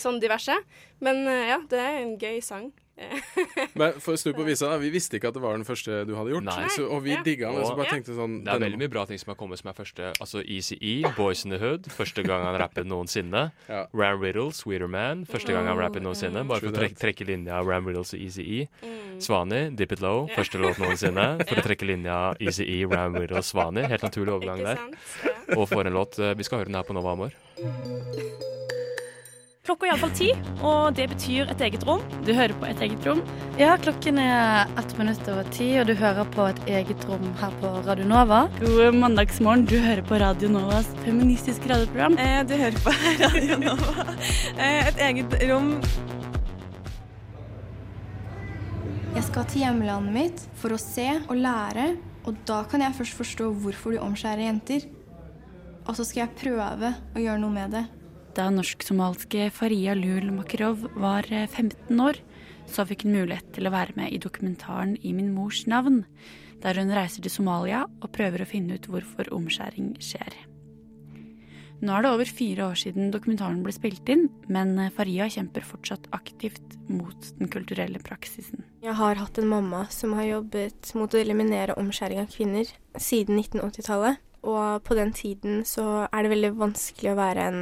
sånn 0.00 0.20
diverse. 0.22 0.56
Men 1.04 1.22
uh, 1.28 1.42
ja, 1.52 1.58
det 1.68 1.80
er 1.84 1.98
en 2.00 2.14
gøy 2.20 2.40
sang. 2.44 2.70
Men 3.80 3.94
for 4.02 4.12
å 4.14 4.18
snu 4.20 4.32
på 4.36 4.44
visa, 4.44 4.70
vi 4.80 4.90
visste 4.92 5.16
ikke 5.18 5.30
at 5.30 5.36
det 5.36 5.42
var 5.42 5.56
den 5.56 5.64
første 5.64 6.02
du 6.06 6.12
hadde 6.18 6.34
gjort. 6.34 6.44
Nei. 6.46 6.66
Så, 6.74 6.84
og 6.92 7.02
vi 7.04 7.14
Ja. 7.14 7.22
digga 7.24 7.48
den, 7.50 7.60
og 7.62 7.66
så 7.70 7.76
bare 7.78 7.86
ja. 7.88 7.94
tenkte 7.96 8.14
sånn 8.16 8.34
Det 8.44 8.48
er 8.48 8.58
denne- 8.58 8.66
veldig 8.68 8.78
mye 8.82 8.90
bra 8.92 9.04
ting 9.08 9.18
som 9.18 9.30
har 9.32 9.38
kommet 9.40 9.58
som 9.58 9.70
er 9.72 9.76
første. 9.78 10.10
Altså 10.20 10.42
ECE, 10.44 11.14
Boys 11.16 11.44
in 11.44 11.50
the 11.54 11.58
Hood, 11.58 11.88
første 11.88 12.22
gang 12.26 12.44
han 12.44 12.58
rappet 12.60 12.86
noensinne. 12.86 13.50
Ja. 13.70 13.86
Ram 13.94 14.20
Riddle, 14.20 14.50
Sweeter 14.52 14.88
Man, 14.90 15.24
første 15.26 15.52
gang 15.54 15.66
han 15.66 15.78
rappet 15.78 16.02
noensinne. 16.02 16.42
Bare 16.46 16.60
for 16.60 16.68
å 16.72 16.76
trekke, 16.76 16.98
trekke 16.98 17.26
linja 17.28 17.60
Ram 17.64 17.86
Riddles 17.86 18.12
og 18.14 18.20
ECE. 18.20 18.68
Mm. 18.82 19.18
Svani, 19.22 19.62
Dip 19.76 19.92
It 19.92 20.00
Low, 20.02 20.26
første 20.34 20.58
låt 20.60 20.78
noensinne. 20.82 21.26
For 21.46 21.56
å 21.60 21.64
trekke 21.68 21.86
linja 21.86 22.18
ECE, 22.40 22.84
Ram 22.90 23.14
Riddle, 23.16 23.42
Svani. 23.46 23.86
Helt 23.88 24.02
naturlig 24.02 24.36
overgang 24.36 24.64
der. 24.64 24.78
Og 25.56 25.68
for 25.68 25.86
en 25.86 25.94
låt. 25.94 26.18
eh, 26.18 26.34
Vi 26.34 26.42
skal 26.44 26.58
høre 26.62 26.66
den 26.72 26.74
her 26.80 26.82
på 26.84 26.94
Nova 26.94 27.12
Amor. 27.16 28.59
Klokka 29.70 29.86
er 29.86 29.92
iallfall 29.92 30.14
ti, 30.18 30.28
og 30.66 30.96
det 30.98 31.04
betyr 31.12 31.50
et 31.52 31.60
eget 31.62 31.84
rom. 31.86 32.00
Du 32.26 32.32
hører 32.34 32.56
på 32.58 32.66
Et 32.66 32.80
eget 32.82 33.04
rom. 33.06 33.20
Ja, 33.54 33.76
klokken 33.78 34.16
er 34.18 34.66
ett 34.80 34.94
minutt 34.98 35.28
over 35.30 35.46
ti, 35.54 35.68
og 35.78 35.86
du 35.86 35.92
hører 35.94 36.26
på 36.34 36.48
Et 36.50 36.58
eget 36.66 37.04
rom 37.06 37.28
her 37.38 37.54
på 37.60 37.70
Radio 37.86 38.04
Nova. 38.04 38.40
God 38.58 38.98
mandagsmorgen, 38.98 39.62
du 39.70 39.76
hører 39.78 40.02
på 40.02 40.18
Radio 40.18 40.48
Novas 40.50 40.88
feministiske 41.04 41.70
radioprogram. 41.70 42.18
Eh, 42.18 42.42
du 42.50 42.56
hører 42.58 42.80
på 42.82 42.96
Radio 43.22 43.60
Nova. 43.62 44.08
Eh, 44.58 44.88
et 44.88 44.98
eget 45.06 45.38
rom. 45.52 45.70
Jeg 49.14 49.24
skal 49.28 49.48
til 49.54 49.68
hjemlandet 49.68 50.16
mitt 50.18 50.44
for 50.58 50.74
å 50.74 50.82
se 50.82 51.06
og 51.28 51.38
lære, 51.38 51.92
og 52.26 52.42
da 52.50 52.64
kan 52.66 52.82
jeg 52.82 52.98
først 52.98 53.22
forstå 53.22 53.54
hvorfor 53.62 53.94
de 53.94 54.02
omskjærer 54.02 54.48
jenter. 54.48 54.90
Og 55.86 55.94
så 55.94 56.02
skal 56.02 56.24
jeg 56.24 56.38
prøve 56.42 56.94
å 57.14 57.22
gjøre 57.22 57.38
noe 57.46 57.54
med 57.54 57.78
det. 57.78 57.86
Da 58.36 58.46
norsk-somalske 58.54 59.48
Faria 59.50 59.96
Lul 59.98 60.28
Makarov 60.30 60.84
var 60.94 61.26
eh, 61.34 61.48
15 61.48 61.98
år, 62.04 62.20
så 62.70 62.84
fikk 62.86 63.02
hun 63.02 63.16
mulighet 63.16 63.48
til 63.56 63.66
å 63.66 63.72
være 63.74 63.96
med 63.96 64.14
i 64.14 64.20
dokumentaren 64.22 64.94
I 65.02 65.10
min 65.16 65.32
mors 65.34 65.64
navn, 65.66 66.04
der 66.62 66.78
hun 66.78 66.94
reiser 66.94 67.24
til 67.24 67.34
Somalia 67.34 67.86
og 67.88 68.12
prøver 68.14 68.44
å 68.44 68.48
finne 68.48 68.78
ut 68.78 68.86
hvorfor 68.86 69.32
omskjæring 69.34 69.96
skjer. 69.98 70.38
Nå 71.80 71.94
er 71.96 72.04
det 72.04 72.12
over 72.12 72.28
fire 72.28 72.66
år 72.68 72.76
siden 72.76 73.10
dokumentaren 73.10 73.62
ble 73.64 73.72
spilt 73.72 74.08
inn, 74.12 74.28
men 74.52 74.76
eh, 74.78 74.92
Faria 74.94 75.26
kjemper 75.32 75.66
fortsatt 75.66 76.06
aktivt 76.14 76.76
mot 76.86 77.32
den 77.40 77.50
kulturelle 77.50 77.98
praksisen. 78.04 78.62
Jeg 78.84 78.94
har 79.00 79.18
hatt 79.18 79.42
en 79.42 79.50
mamma 79.50 79.86
som 79.90 80.14
har 80.18 80.28
jobbet 80.28 80.94
mot 80.94 81.10
å 81.10 81.18
eliminere 81.18 81.78
omskjæring 81.80 82.22
av 82.22 82.30
kvinner 82.30 82.68
siden 82.94 83.40
1980-tallet. 83.40 84.22
Og 84.46 84.82
på 84.86 84.96
den 84.96 85.12
tiden 85.12 85.64
så 85.68 86.06
er 86.08 86.22
det 86.22 86.32
veldig 86.32 86.52
vanskelig 86.60 87.12
å 87.12 87.18
være 87.18 87.48
en, 87.50 87.60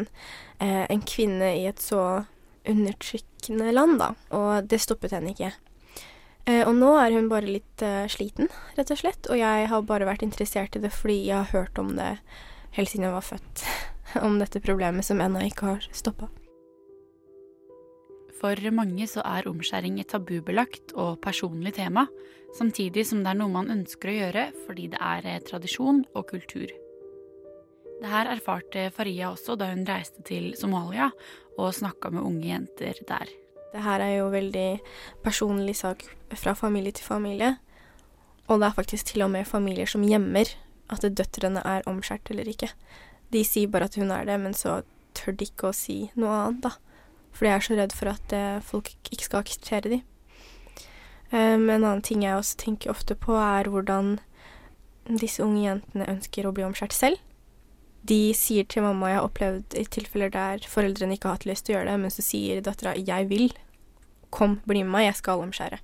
eh, 0.60 0.84
en 0.88 1.02
kvinne 1.02 1.54
i 1.56 1.66
et 1.66 1.82
så 1.82 2.26
undertrykkende 2.68 3.72
land, 3.72 3.98
da. 3.98 4.12
Og 4.30 4.68
det 4.68 4.80
stoppet 4.80 5.16
henne 5.16 5.34
ikke. 5.34 5.52
Eh, 6.46 6.62
og 6.62 6.74
nå 6.78 6.94
er 6.96 7.12
hun 7.16 7.28
bare 7.28 7.50
litt 7.50 7.82
eh, 7.82 8.06
sliten, 8.08 8.48
rett 8.76 8.90
og 8.94 9.00
slett. 9.00 9.28
Og 9.28 9.40
jeg 9.40 9.68
har 9.68 9.82
bare 9.82 10.08
vært 10.08 10.24
interessert 10.26 10.76
i 10.76 10.82
det 10.84 10.92
fordi 10.94 11.26
jeg 11.26 11.36
har 11.42 11.52
hørt 11.52 11.78
om 11.78 11.96
det 11.98 12.18
helt 12.76 12.92
siden 12.92 13.08
jeg 13.08 13.16
var 13.16 13.26
født. 13.26 13.64
om 14.26 14.38
dette 14.40 14.62
problemet 14.64 15.06
som 15.06 15.20
ennå 15.20 15.42
ikke 15.48 15.74
har 15.74 15.88
stoppa. 15.92 16.28
For 18.38 18.70
mange 18.70 19.08
så 19.10 19.22
er 19.26 19.48
omskjæring 19.50 19.98
et 19.98 20.12
tabubelagt 20.12 20.94
og 20.94 21.18
personlig 21.24 21.74
tema, 21.80 22.06
samtidig 22.56 23.04
som 23.08 23.24
det 23.24 23.32
er 23.32 23.40
noe 23.40 23.52
man 23.52 23.72
ønsker 23.72 24.10
å 24.10 24.18
gjøre 24.18 24.44
fordi 24.66 24.88
det 24.92 25.00
er 25.02 25.26
eh, 25.28 25.42
tradisjon 25.44 26.04
og 26.14 26.28
kultur. 26.30 26.70
Det 27.98 28.10
her 28.12 28.30
erfarte 28.30 28.88
Faria 28.94 29.32
også 29.32 29.56
da 29.58 29.72
hun 29.72 29.84
reiste 29.88 30.22
til 30.26 30.52
Somalia 30.58 31.10
og 31.58 31.74
snakka 31.74 32.12
med 32.14 32.22
unge 32.22 32.46
jenter 32.46 33.00
der. 33.08 33.30
Det 33.72 33.82
her 33.84 34.00
er 34.00 34.14
jo 34.20 34.30
veldig 34.32 34.68
personlig 35.24 35.74
sak 35.80 36.06
fra 36.38 36.54
familie 36.56 36.94
til 36.94 37.04
familie. 37.04 37.56
Og 38.48 38.60
det 38.60 38.68
er 38.68 38.76
faktisk 38.78 39.10
til 39.10 39.26
og 39.26 39.32
med 39.34 39.48
familier 39.48 39.90
som 39.90 40.06
gjemmer 40.06 40.48
at 40.88 41.04
døtrene 41.04 41.60
er 41.66 41.84
omskjært 41.90 42.30
eller 42.32 42.48
ikke. 42.48 42.70
De 43.32 43.42
sier 43.44 43.68
bare 43.68 43.90
at 43.90 43.98
hun 44.00 44.12
er 44.14 44.24
det, 44.24 44.38
men 44.40 44.54
så 44.56 44.80
tør 45.18 45.36
de 45.36 45.48
ikke 45.50 45.68
å 45.68 45.76
si 45.76 46.06
noe 46.16 46.32
annet, 46.32 46.62
da. 46.64 46.72
For 47.34 47.44
de 47.44 47.52
er 47.52 47.64
så 47.64 47.76
redd 47.76 47.92
for 47.94 48.10
at 48.14 48.32
eh, 48.34 48.62
folk 48.64 48.88
ikke 49.10 49.26
skal 49.26 49.44
akseptere 49.44 49.92
dem. 49.92 50.06
Um, 51.30 51.68
en 51.68 51.84
annen 51.84 52.02
ting 52.02 52.22
jeg 52.24 52.36
også 52.36 52.56
tenker 52.62 52.92
ofte 52.92 53.16
på, 53.18 53.34
er 53.36 53.68
hvordan 53.68 54.16
disse 55.08 55.42
unge 55.44 55.64
jentene 55.64 56.08
ønsker 56.08 56.46
å 56.48 56.52
bli 56.56 56.64
omskjært 56.64 56.96
selv. 56.96 57.20
De 58.08 58.32
sier 58.36 58.64
til 58.64 58.84
mamma 58.84 59.10
Jeg 59.10 59.18
har 59.18 59.26
opplevd 59.26 59.74
i 59.76 59.84
tilfeller 59.84 60.30
der 60.32 60.64
foreldrene 60.70 61.16
ikke 61.16 61.28
har 61.28 61.38
hatt 61.38 61.48
lyst 61.48 61.66
til 61.66 61.74
å 61.74 61.78
gjøre 61.78 61.90
det, 61.90 61.96
men 62.04 62.14
så 62.14 62.24
sier 62.24 62.62
dattera 62.64 62.94
'jeg 62.96 63.28
vil'. 63.28 63.56
Kom, 64.30 64.60
bli 64.68 64.82
med 64.82 64.92
meg, 64.92 65.04
jeg 65.06 65.16
skal 65.16 65.40
omskjære. 65.40 65.78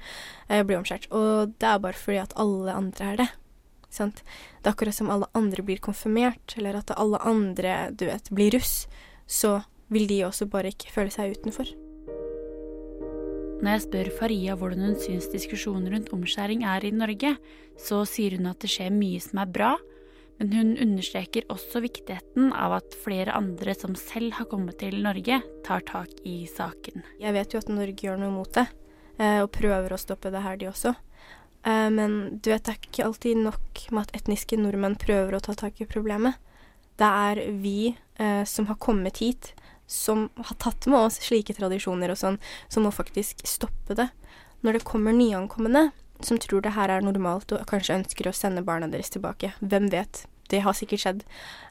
Eh, 0.49 0.63
bli 0.63 0.77
omskjært. 0.77 1.09
Og 1.11 1.55
det 1.59 1.69
er 1.69 1.79
bare 1.79 1.97
fordi 1.97 2.19
at 2.21 2.33
alle 2.37 2.73
andre 2.73 3.05
er 3.05 3.17
det. 3.17 3.29
Sant? 3.89 4.23
Det 4.61 4.69
er 4.69 4.75
akkurat 4.75 4.95
som 4.95 5.11
alle 5.11 5.27
andre 5.35 5.63
blir 5.63 5.81
konfirmert, 5.81 6.57
eller 6.57 6.77
at 6.77 6.91
alle 6.97 7.19
andre, 7.25 7.91
du 7.91 8.05
vet, 8.05 8.29
blir 8.31 8.53
russ. 8.53 8.87
Så 9.27 9.65
vil 9.89 10.07
de 10.07 10.25
også 10.25 10.47
bare 10.51 10.73
ikke 10.75 10.93
føle 10.93 11.11
seg 11.11 11.37
utenfor. 11.39 11.73
Når 13.65 13.79
jeg 13.79 13.83
spør 13.87 14.09
Faria 14.19 14.55
hvordan 14.61 14.83
hun 14.85 14.97
syns 15.01 15.31
diskusjonen 15.33 15.87
rundt 15.89 16.11
omskjæring 16.13 16.67
er 16.69 16.85
i 16.85 16.91
Norge, 16.93 17.31
så 17.81 18.03
sier 18.05 18.35
hun 18.37 18.51
at 18.51 18.59
det 18.61 18.69
skjer 18.69 18.91
mye 18.93 19.23
som 19.25 19.41
er 19.41 19.49
bra, 19.55 19.71
men 20.37 20.51
hun 20.53 20.75
understreker 20.85 21.47
også 21.49 21.81
viktigheten 21.81 22.51
av 22.53 22.75
at 22.83 22.97
flere 23.07 23.33
andre 23.33 23.73
som 23.73 23.97
selv 23.97 24.37
har 24.37 24.51
kommet 24.51 24.77
til 24.83 24.99
Norge, 25.01 25.41
tar 25.65 25.87
tak 25.89 26.13
i 26.29 26.43
saken. 26.45 27.07
Jeg 27.23 27.33
vet 27.39 27.57
jo 27.57 27.65
at 27.65 27.73
Norge 27.73 27.97
gjør 28.05 28.21
noe 28.21 28.35
mot 28.37 28.53
det, 28.53 28.67
eh, 29.17 29.41
og 29.41 29.55
prøver 29.57 29.97
å 29.97 30.03
stoppe 30.03 30.29
det 30.35 30.45
her, 30.45 30.61
de 30.61 30.69
også. 30.69 30.93
Eh, 31.65 31.89
Men 31.89 32.37
du 32.45 32.53
vet, 32.53 32.69
det 32.69 32.75
er 32.75 32.85
ikke 32.85 33.09
alltid 33.09 33.45
nok 33.49 33.87
med 33.93 34.03
at 34.03 34.17
etniske 34.21 34.61
nordmenn 34.61 35.01
prøver 35.01 35.39
å 35.39 35.41
ta 35.41 35.57
tak 35.57 35.81
i 35.81 35.89
problemet. 35.89 36.37
Det 37.01 37.09
er 37.09 37.49
vi 37.49 37.97
eh, 38.21 38.45
som 38.45 38.67
har 38.67 38.77
kommet 38.77 39.25
hit, 39.25 39.55
som 39.87 40.29
har 40.37 40.57
tatt 40.63 40.87
med 40.91 40.99
oss 40.99 41.21
slike 41.25 41.57
tradisjoner 41.57 42.13
og 42.13 42.21
sånn, 42.21 42.39
som 42.73 42.87
må 42.87 42.93
faktisk 42.95 43.45
stoppe 43.49 43.97
det. 43.99 44.09
Når 44.65 44.79
det 44.79 44.89
kommer 44.89 45.13
nyankomne 45.13 45.91
som 46.25 46.39
tror 46.41 46.63
det 46.65 46.75
her 46.77 46.93
er 46.93 47.05
normalt 47.05 47.53
og 47.53 47.67
kanskje 47.69 47.99
ønsker 47.99 48.31
å 48.31 48.37
sende 48.37 48.65
barna 48.65 48.89
deres 48.89 49.13
tilbake, 49.13 49.53
hvem 49.61 49.91
vet, 49.93 50.25
det 50.53 50.63
har 50.65 50.77
sikkert 50.77 51.03
skjedd, 51.03 51.23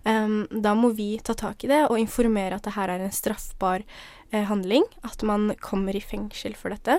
Um, 0.03 0.49
da 0.51 0.73
må 0.75 0.89
vi 0.97 1.15
ta 1.23 1.31
tak 1.31 1.63
i 1.63 1.69
det 1.71 1.85
og 1.85 1.95
informere 1.95 2.57
at 2.57 2.65
det 2.67 2.73
her 2.75 2.91
er 2.91 2.99
en 3.05 3.13
straffbar 3.15 3.85
eh, 4.33 4.43
handling, 4.49 4.83
at 5.07 5.23
man 5.23 5.53
kommer 5.63 5.95
i 5.95 6.01
fengsel 6.03 6.57
for 6.59 6.75
dette. 6.75 6.97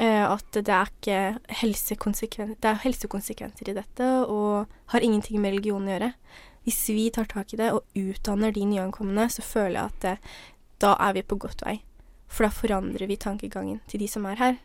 Uh, 0.00 0.24
at 0.32 0.56
det 0.56 0.72
er 0.72 0.88
ikke 0.88 1.18
helsekonsekven 1.60 2.54
det 2.56 2.70
er 2.70 2.80
helsekonsekvenser 2.86 3.68
i 3.68 3.76
dette, 3.76 4.08
og 4.32 4.64
har 4.94 5.04
ingenting 5.04 5.42
med 5.42 5.58
religion 5.58 5.84
å 5.84 5.92
gjøre. 5.92 6.10
Hvis 6.66 6.88
vi 6.90 7.06
tar 7.14 7.28
tak 7.30 7.52
i 7.54 7.60
det 7.60 7.68
og 7.70 7.84
utdanner 7.94 8.50
de 8.50 8.64
nyankomne, 8.66 9.28
så 9.30 9.44
føler 9.46 9.76
jeg 9.78 9.86
at 9.86 10.00
det, 10.02 10.14
da 10.82 10.96
er 10.98 11.12
vi 11.14 11.22
på 11.22 11.38
godt 11.38 11.62
vei. 11.62 11.76
For 12.26 12.42
da 12.42 12.50
forandrer 12.50 13.06
vi 13.06 13.18
tankegangen 13.22 13.78
til 13.86 14.02
de 14.02 14.08
som 14.10 14.26
er 14.26 14.40
her. 14.40 14.56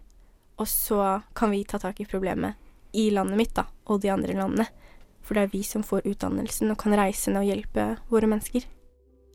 Og 0.58 0.66
så 0.68 1.22
kan 1.38 1.54
vi 1.54 1.62
ta 1.64 1.78
tak 1.82 2.02
i 2.02 2.10
problemet 2.10 2.58
i 2.98 3.12
landet 3.14 3.38
mitt, 3.38 3.54
da, 3.56 3.68
og 3.86 4.02
de 4.02 4.10
andre 4.12 4.34
landene. 4.34 4.66
For 5.22 5.38
det 5.38 5.46
er 5.46 5.54
vi 5.54 5.62
som 5.64 5.86
får 5.86 6.08
utdannelsen 6.10 6.74
og 6.74 6.80
kan 6.82 6.98
reise 6.98 7.30
ned 7.30 7.44
og 7.44 7.52
hjelpe 7.52 7.86
våre 8.10 8.30
mennesker. 8.32 8.66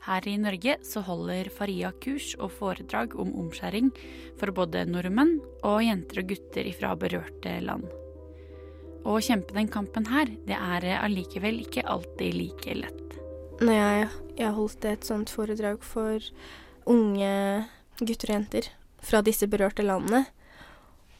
Her 0.07 0.27
i 0.27 0.35
Norge 0.39 0.75
så 0.87 1.01
holder 1.07 1.49
Faria 1.51 1.93
kurs 2.03 2.33
og 2.35 2.51
foredrag 2.59 3.15
om 3.19 3.33
omskjæring 3.45 3.89
for 4.39 4.53
både 4.55 4.85
nordmenn 4.87 5.37
og 5.67 5.81
jenter 5.87 6.21
og 6.23 6.35
gutter 6.35 6.69
fra 6.75 6.93
berørte 6.99 7.57
land. 7.63 7.87
Å 9.05 9.19
kjempe 9.23 9.55
den 9.55 9.69
kampen 9.71 10.07
her, 10.09 10.29
det 10.47 10.57
er 10.57 10.87
allikevel 11.01 11.61
ikke 11.63 11.85
alltid 11.87 12.37
like 12.37 12.77
lett. 12.79 13.17
Når 13.61 13.73
jeg, 13.73 14.07
jeg 14.37 14.55
holdt 14.57 14.85
et 14.85 15.05
sånt 15.07 15.31
foredrag 15.33 15.83
for 15.85 16.21
unge 16.87 17.31
gutter 17.99 18.31
og 18.31 18.35
jenter, 18.35 18.71
fra 19.01 19.21
disse 19.25 19.47
berørte 19.49 19.85
landene. 19.85 20.25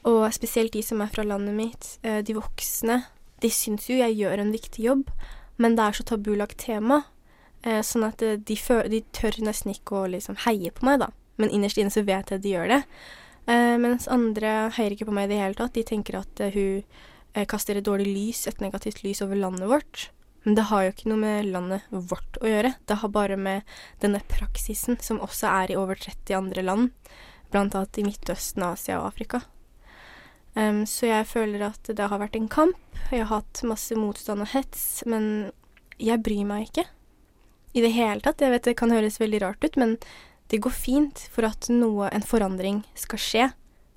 Og 0.08 0.24
spesielt 0.34 0.74
de 0.76 0.82
som 0.84 1.02
er 1.02 1.10
fra 1.12 1.24
landet 1.26 1.56
mitt, 1.56 1.88
eh, 2.06 2.20
de 2.22 2.36
voksne, 2.36 3.02
de 3.42 3.50
syns 3.52 3.88
jo 3.90 3.98
jeg 3.98 4.16
gjør 4.18 4.42
en 4.42 4.54
viktig 4.54 4.84
jobb, 4.84 5.10
men 5.58 5.76
det 5.76 5.84
er 5.84 5.98
så 5.98 6.06
tabulagt 6.06 6.58
tema. 6.62 7.02
Eh, 7.66 7.82
sånn 7.82 8.06
at 8.06 8.22
eh, 8.22 8.38
de, 8.38 8.56
de, 8.90 9.02
tør 9.14 9.40
nesten 9.42 9.74
ikke 9.74 10.04
å 10.04 10.10
liksom 10.10 10.38
heie 10.46 10.70
på 10.74 10.86
meg, 10.86 11.02
da. 11.02 11.10
Men 11.38 11.50
innerst 11.54 11.78
inne 11.78 11.94
så 11.94 12.04
vet 12.06 12.30
jeg 12.30 12.38
at 12.38 12.44
de 12.44 12.54
gjør 12.54 12.70
det. 12.76 12.82
Eh, 13.48 13.76
mens 13.80 14.08
andre 14.12 14.68
heier 14.76 14.94
ikke 14.94 15.08
på 15.08 15.14
meg 15.16 15.28
i 15.28 15.32
det 15.34 15.40
hele 15.42 15.58
tatt. 15.58 15.74
De 15.74 15.86
tenker 15.86 16.20
at 16.20 16.42
eh, 16.44 16.54
hun 16.54 16.82
eh, 16.82 17.06
kaster 17.48 17.78
et 17.78 17.86
dårlig 17.86 18.08
lys, 18.08 18.46
et 18.48 18.62
negativt 18.64 19.02
lys 19.04 19.22
over 19.24 19.38
landet 19.38 19.68
vårt. 19.70 20.08
Men 20.46 20.54
det 20.54 20.68
har 20.70 20.84
jo 20.84 20.92
ikke 20.94 21.10
noe 21.10 21.20
med 21.20 21.50
landet 21.52 21.88
vårt 21.90 22.38
å 22.40 22.48
gjøre. 22.48 22.72
Det 22.88 23.00
har 23.02 23.10
bare 23.12 23.36
med 23.36 23.66
denne 24.00 24.20
praksisen, 24.30 24.98
som 25.02 25.20
også 25.20 25.50
er 25.50 25.72
i 25.72 25.78
over 25.78 25.98
30 25.98 26.36
andre 26.38 26.64
land, 26.64 26.90
annet 27.52 27.98
i 28.00 28.04
Midtøsten, 28.06 28.64
Asia 28.64 29.00
og 29.00 29.10
Afrika. 29.10 29.42
Um, 30.54 30.84
så 30.88 31.10
jeg 31.10 31.26
føler 31.28 31.66
at 31.68 31.90
det 31.90 32.06
har 32.10 32.20
vært 32.22 32.38
en 32.38 32.48
kamp. 32.50 32.78
Jeg 33.12 33.26
har 33.26 33.42
hatt 33.42 33.60
masse 33.68 33.94
motstand 33.98 34.42
og 34.44 34.50
hets, 34.54 35.04
men 35.06 35.50
jeg 36.00 36.22
bryr 36.24 36.46
meg 36.48 36.68
ikke. 36.68 36.86
I 37.76 37.84
det 37.84 37.92
hele 37.94 38.24
tatt. 38.24 38.40
Jeg 38.42 38.54
vet 38.54 38.70
det 38.70 38.78
kan 38.78 38.94
høres 38.94 39.20
veldig 39.20 39.42
rart 39.44 39.64
ut, 39.64 39.76
men 39.76 39.98
det 40.48 40.62
går 40.64 40.74
fint. 40.74 41.26
For 41.34 41.46
at 41.48 41.68
noe, 41.72 42.08
en 42.08 42.24
forandring 42.24 42.82
skal 42.98 43.22
skje, 43.22 43.50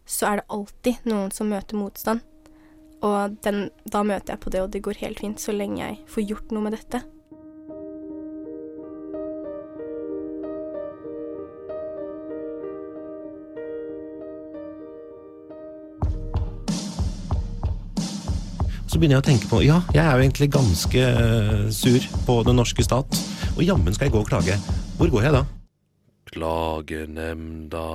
så 0.03 0.27
er 0.27 0.41
det 0.41 0.51
alltid 0.51 1.07
noen 1.07 1.31
som 1.31 1.49
møter 1.51 1.79
motstand. 1.79 2.25
Og 3.01 3.37
den, 3.41 3.69
da 3.89 4.03
møter 4.05 4.35
jeg 4.35 4.43
på 4.43 4.51
det, 4.53 4.61
og 4.61 4.69
det 4.73 4.83
går 4.85 5.01
helt 5.01 5.21
fint 5.23 5.41
så 5.41 5.55
lenge 5.55 5.81
jeg 5.81 5.97
får 6.11 6.27
gjort 6.29 6.53
noe 6.53 6.67
med 6.67 6.77
dette. 6.77 7.01
Så 18.91 18.99
begynner 18.99 19.17
jeg 19.17 19.23
å 19.23 19.29
tenke 19.29 19.47
på 19.47 19.61
ja, 19.63 19.77
jeg 19.95 20.03
er 20.03 20.11
jo 20.11 20.25
egentlig 20.25 20.49
ganske 20.51 21.05
uh, 21.15 21.69
sur 21.71 22.05
på 22.27 22.41
den 22.43 22.59
norske 22.59 22.83
stat. 22.85 23.21
Og 23.55 23.63
jammen 23.63 23.95
skal 23.95 24.09
jeg 24.09 24.17
gå 24.17 24.21
og 24.21 24.27
klage. 24.27 24.57
Hvor 24.99 25.09
går 25.15 25.29
jeg 25.29 25.37
da? 25.39 25.45
Klagenemnda. 26.31 27.87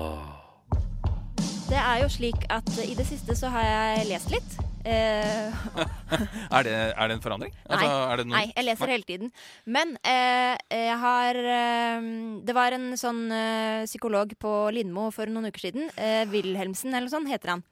Det 1.67 1.79
er 1.79 1.99
jo 2.05 2.09
slik 2.13 2.45
at 2.53 2.69
i 2.85 2.95
det 2.95 3.05
siste 3.09 3.35
så 3.35 3.49
har 3.51 3.65
jeg 3.67 4.07
lest 4.13 4.31
litt. 4.31 4.53
Eh, 4.87 5.55
er, 6.55 6.63
det, 6.63 6.75
er, 6.95 7.09
det, 7.09 7.17
en 7.17 7.23
forandring? 7.25 7.55
Altså, 7.67 7.89
noen... 8.21 8.31
nei, 8.37 8.45
jeg 8.53 8.67
leser 8.69 8.93
hele 8.93 9.09
tiden. 9.09 9.33
Men 9.67 9.97
eh, 10.07 10.55
jeg 10.71 10.99
har 11.03 11.41
eh, 11.41 12.07
Det 12.47 12.55
var 12.55 12.77
en 12.77 12.93
sånn 13.01 13.25
eh, 13.35 13.83
psykolog 13.89 14.37
på 14.39 14.53
Lindmo 14.77 15.09
for 15.15 15.27
noen 15.33 15.51
uker 15.51 15.67
siden. 15.67 15.91
Eh, 15.99 16.23
Wilhelmsen 16.31 16.95
eller 16.95 17.09
noe 17.09 17.17
sånt 17.17 17.33
heter 17.33 17.57
han. 17.57 17.67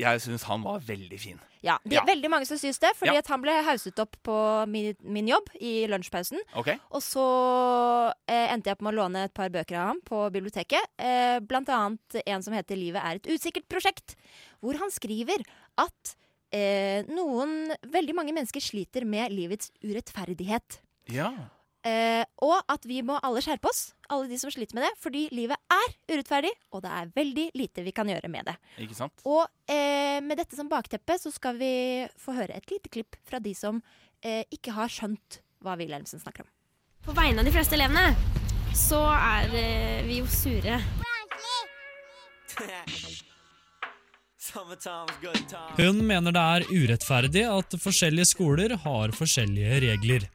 Jeg 0.00 0.24
syns 0.24 0.48
han 0.48 0.64
var 0.64 0.80
veldig 0.88 1.20
fin. 1.20 1.42
Ja, 1.64 1.78
det 1.84 1.96
er 1.96 2.00
ja. 2.00 2.06
veldig 2.06 2.30
mange 2.30 2.48
som 2.48 2.58
syns 2.60 2.78
det, 2.82 2.92
fordi 2.98 3.16
ja. 3.16 3.22
at 3.22 3.30
han 3.32 3.42
ble 3.42 3.54
hauset 3.66 3.98
opp 4.02 4.16
på 4.26 4.36
min, 4.70 4.92
min 5.02 5.30
jobb 5.30 5.50
i 5.58 5.72
lunsjpausen. 5.90 6.40
Okay. 6.60 6.78
Og 6.94 7.02
så 7.04 7.24
eh, 8.30 8.46
endte 8.52 8.70
jeg 8.70 8.78
opp 8.78 8.86
med 8.86 8.94
å 8.94 8.98
låne 9.00 9.26
et 9.26 9.34
par 9.34 9.50
bøker 9.54 9.80
av 9.80 9.92
ham 9.92 10.02
på 10.06 10.22
biblioteket. 10.34 10.92
Eh, 11.00 11.38
blant 11.44 11.70
annet 11.74 12.20
en 12.24 12.46
som 12.46 12.54
heter 12.54 12.78
'Livet 12.78 13.02
er 13.02 13.18
et 13.18 13.30
usikkert 13.32 13.68
prosjekt', 13.70 14.16
hvor 14.62 14.78
han 14.78 14.92
skriver 14.94 15.42
at 15.78 16.16
eh, 16.54 17.04
noen 17.10 17.74
Veldig 17.88 18.14
mange 18.16 18.34
mennesker 18.36 18.62
sliter 18.62 19.04
med 19.08 19.32
livets 19.32 19.72
urettferdighet. 19.82 20.80
Ja. 21.12 21.32
Eh, 21.88 22.24
og 22.44 22.58
at 22.70 22.84
vi 22.88 23.00
må 23.06 23.16
alle 23.24 23.40
skjerpe 23.44 23.70
oss, 23.70 23.82
alle 24.12 24.28
de 24.30 24.38
som 24.40 24.52
sliter 24.52 24.76
med 24.76 24.86
det, 24.86 24.92
fordi 25.00 25.26
livet 25.34 25.58
er 25.72 25.88
urettferdig, 26.12 26.52
og 26.74 26.82
det 26.84 26.92
er 26.94 27.12
veldig 27.16 27.46
lite 27.58 27.84
vi 27.86 27.94
kan 27.96 28.10
gjøre 28.10 28.30
med 28.32 28.48
det. 28.50 28.56
Ikke 28.84 28.98
sant? 28.98 29.24
Og 29.28 29.44
eh, 29.70 30.18
med 30.24 30.40
dette 30.40 30.58
som 30.58 30.70
bakteppe 30.70 31.18
så 31.20 31.32
skal 31.34 31.58
vi 31.60 31.72
få 32.20 32.36
høre 32.36 32.56
et 32.58 32.70
lite 32.72 32.92
klipp 32.92 33.18
fra 33.28 33.40
de 33.42 33.54
som 33.56 33.80
eh, 34.22 34.44
ikke 34.54 34.74
har 34.76 34.92
skjønt 34.92 35.40
hva 35.64 35.78
Wilhelmsen 35.80 36.22
snakker 36.22 36.46
om. 36.46 36.52
På 37.08 37.14
vegne 37.16 37.40
av 37.42 37.48
de 37.48 37.54
fleste 37.54 37.78
elevene 37.78 38.10
så 38.76 39.00
er 39.14 39.54
eh, 39.56 40.04
vi 40.06 40.20
jo 40.20 40.28
sure. 40.30 40.78
Hun 45.78 46.06
mener 46.06 46.32
det 46.32 46.42
er 46.42 46.66
urettferdig 46.70 47.44
at 47.48 47.76
forskjellige 47.82 48.30
skoler 48.32 48.76
har 48.84 49.12
forskjellige 49.16 49.80
regler. 49.84 50.28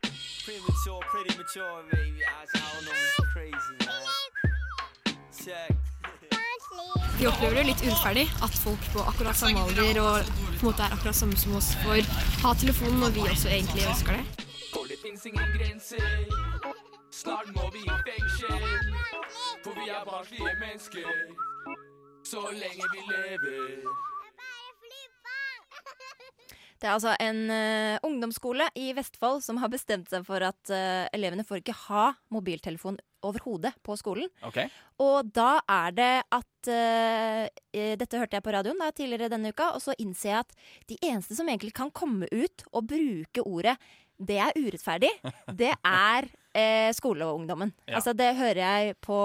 Vi 7.19 7.27
opplever 7.29 7.55
det 7.55 7.65
litt 7.69 7.83
urettferdig 7.85 8.25
at 8.43 8.55
folk 8.63 8.87
på 8.93 9.03
akkurat 9.11 9.37
samme 9.37 9.61
alder 9.63 9.99
og 10.01 10.31
på 10.33 10.59
en 10.59 10.65
måte 10.67 10.83
er 10.85 10.95
akkurat 10.95 11.15
samme 11.15 11.37
som 11.39 11.55
oss, 11.59 11.73
får 11.83 12.03
ha 12.43 12.53
telefonen 12.59 12.99
når 13.05 13.15
vi 13.15 13.27
også 13.27 13.51
egentlig 13.53 13.87
ønsker 13.93 14.17
det. 14.17 14.47
For 14.73 14.89
det 14.89 14.99
fins 15.03 15.25
ingen 15.29 15.55
grenser. 15.57 16.03
Snart 17.13 17.53
må 17.55 17.69
vi 17.73 17.85
i 17.85 17.97
fengsel. 18.09 18.67
For 19.63 19.71
vi 19.77 19.89
er 19.89 20.03
barnslige 20.09 20.55
mennesker. 20.59 21.92
Så 22.33 22.41
lenge 22.49 22.87
vi 22.89 23.01
lever. 23.11 23.83
Det 26.81 26.89
er 26.89 26.95
altså 26.95 27.13
en 27.21 27.43
uh, 27.47 28.01
ungdomsskole 28.03 28.65
i 28.75 28.89
Vestfold 28.97 29.43
som 29.45 29.59
har 29.61 29.69
bestemt 29.71 30.09
seg 30.11 30.25
for 30.25 30.43
at 30.43 30.71
uh, 30.73 31.05
elevene 31.13 31.45
får 31.45 31.61
ikke 31.61 31.77
ha 31.85 32.07
mobiltelefon 32.33 32.97
overhodet 33.23 33.71
på 33.85 33.95
skolen. 34.01 34.33
Okay. 34.49 34.65
Og 34.99 35.29
da 35.31 35.61
er 35.69 35.95
det 35.95 36.11
at 36.25 36.71
uh, 36.73 37.45
Dette 38.01 38.19
hørte 38.19 38.39
jeg 38.39 38.43
på 38.43 38.55
radioen 38.57 38.81
da, 38.81 38.89
tidligere 38.91 39.29
denne 39.31 39.53
uka, 39.53 39.69
og 39.77 39.85
så 39.85 39.95
innser 40.01 40.33
jeg 40.33 40.41
at 40.41 40.57
de 40.89 40.97
eneste 41.05 41.37
som 41.37 41.47
egentlig 41.47 41.75
kan 41.77 41.93
komme 41.93 42.27
ut 42.33 42.65
og 42.73 42.89
bruke 42.89 43.45
ordet 43.45 43.77
det 44.17 44.41
er 44.41 44.57
urettferdig, 44.57 45.09
det 45.53 45.75
er 45.85 46.33
eh, 46.53 46.89
skoleungdommen. 46.95 47.73
Ja. 47.87 47.97
Altså, 47.99 48.13
det 48.17 48.29
hører 48.37 48.61
jeg 48.61 48.95
på 49.03 49.19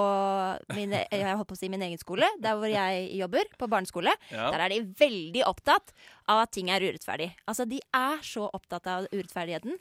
min, 0.75 0.95
jeg 0.97 1.37
holdt 1.39 1.51
på 1.51 1.57
å 1.57 1.61
si 1.61 1.71
min 1.73 1.85
egen 1.87 2.01
skole, 2.01 2.29
der 2.43 2.59
hvor 2.59 2.71
jeg 2.73 3.09
jobber, 3.19 3.51
på 3.61 3.71
barneskole. 3.71 4.15
Ja. 4.33 4.51
Der 4.55 4.65
er 4.67 4.75
de 4.75 4.83
veldig 4.99 5.45
opptatt 5.49 5.93
av 6.29 6.45
at 6.45 6.55
ting 6.57 6.73
er 6.73 6.85
urettferdig. 6.85 7.31
Altså, 7.49 7.69
de 7.69 7.81
er 7.95 8.23
så 8.27 8.49
opptatt 8.49 8.89
av 8.91 9.11
urettferdigheten. 9.13 9.79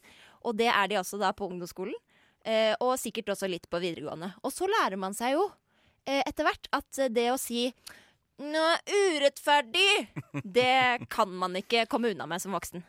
Og 0.47 0.57
det 0.59 0.69
er 0.71 0.91
de 0.91 0.99
også 0.99 1.19
da 1.21 1.33
på 1.35 1.47
ungdomsskolen. 1.49 1.95
Eh, 2.47 2.73
og 2.83 2.95
sikkert 3.01 3.33
også 3.33 3.49
litt 3.51 3.67
på 3.71 3.81
videregående. 3.83 4.31
Og 4.45 4.53
så 4.55 4.69
lærer 4.71 4.99
man 4.99 5.15
seg 5.17 5.35
jo 5.35 5.47
eh, 6.07 6.21
etter 6.21 6.47
hvert 6.47 6.69
at 6.75 7.01
det 7.11 7.25
å 7.33 7.39
si 7.41 7.67
nå, 8.37 8.65
urettferdig! 8.85 10.13
Det 10.57 11.07
kan 11.09 11.31
man 11.33 11.57
ikke 11.57 11.87
komme 11.89 12.13
unna 12.13 12.27
med 12.29 12.43
som 12.43 12.53
voksen. 12.55 12.85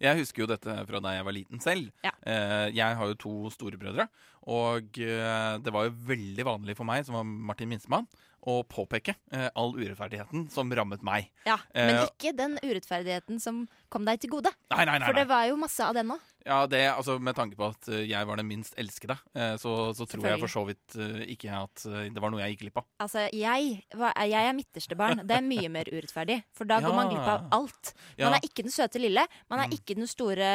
Jeg 0.00 0.22
husker 0.22 0.44
jo 0.44 0.48
dette 0.48 0.74
fra 0.88 1.00
da 1.04 1.12
jeg 1.12 1.26
var 1.26 1.36
liten 1.36 1.60
selv. 1.62 1.90
Ja. 2.06 2.12
Eh, 2.24 2.70
jeg 2.72 2.96
har 2.96 3.12
jo 3.12 3.18
to 3.20 3.34
storebrødre. 3.52 4.08
Og 4.48 4.96
eh, 4.96 5.54
det 5.60 5.74
var 5.74 5.86
jo 5.86 5.94
veldig 6.08 6.46
vanlig 6.48 6.76
for 6.78 6.88
meg, 6.88 7.04
som 7.04 7.18
var 7.18 7.26
Martin 7.28 7.68
minstemann, 7.68 8.08
å 8.48 8.62
påpeke 8.64 9.12
eh, 9.36 9.50
all 9.52 9.74
urettferdigheten 9.76 10.46
som 10.52 10.72
rammet 10.72 11.04
meg. 11.04 11.28
Ja, 11.44 11.58
Men 11.76 12.06
ikke 12.06 12.32
den 12.36 12.56
urettferdigheten 12.62 13.42
som 13.42 13.66
kom 13.92 14.08
deg 14.08 14.22
til 14.22 14.32
gode. 14.32 14.54
Nei, 14.72 14.86
nei, 14.88 14.96
nei, 14.96 15.10
For 15.10 15.20
det 15.20 15.28
var 15.28 15.44
jo 15.50 15.60
masse 15.60 15.84
av 15.84 15.98
den 15.98 16.14
òg. 16.16 16.29
Ja, 16.46 16.62
det, 16.70 16.82
altså 16.88 17.18
Med 17.20 17.36
tanke 17.36 17.58
på 17.58 17.68
at 17.68 17.88
jeg 17.90 18.26
var 18.26 18.40
den 18.40 18.48
minst 18.48 18.76
elskede, 18.80 19.16
så, 19.60 19.74
så 19.96 20.06
tror 20.08 20.26
jeg 20.26 20.40
for 20.40 20.52
så 20.52 20.62
vidt 20.68 20.96
ikke 21.28 21.52
at 21.52 21.84
det 21.84 22.22
var 22.22 22.32
noe 22.32 22.40
jeg 22.42 22.54
gikk 22.54 22.64
glipp 22.64 22.80
av. 22.80 22.86
Altså, 23.04 23.26
jeg, 23.36 23.82
jeg 23.92 24.48
er 24.48 24.56
midterste 24.56 24.96
barn. 24.98 25.22
Det 25.28 25.36
er 25.36 25.44
mye 25.44 25.70
mer 25.72 25.88
urettferdig. 25.90 26.40
For 26.56 26.68
da 26.68 26.80
ja. 26.80 26.86
går 26.86 26.96
man 26.96 27.10
glipp 27.12 27.28
av 27.28 27.46
alt. 27.56 27.92
Man 28.18 28.24
ja. 28.24 28.32
er 28.38 28.46
ikke 28.46 28.64
den 28.66 28.74
søte 28.74 29.02
lille. 29.02 29.24
Man 29.52 29.62
er 29.62 29.70
mm. 29.70 29.76
ikke 29.76 29.96
den 29.98 30.08
store 30.10 30.50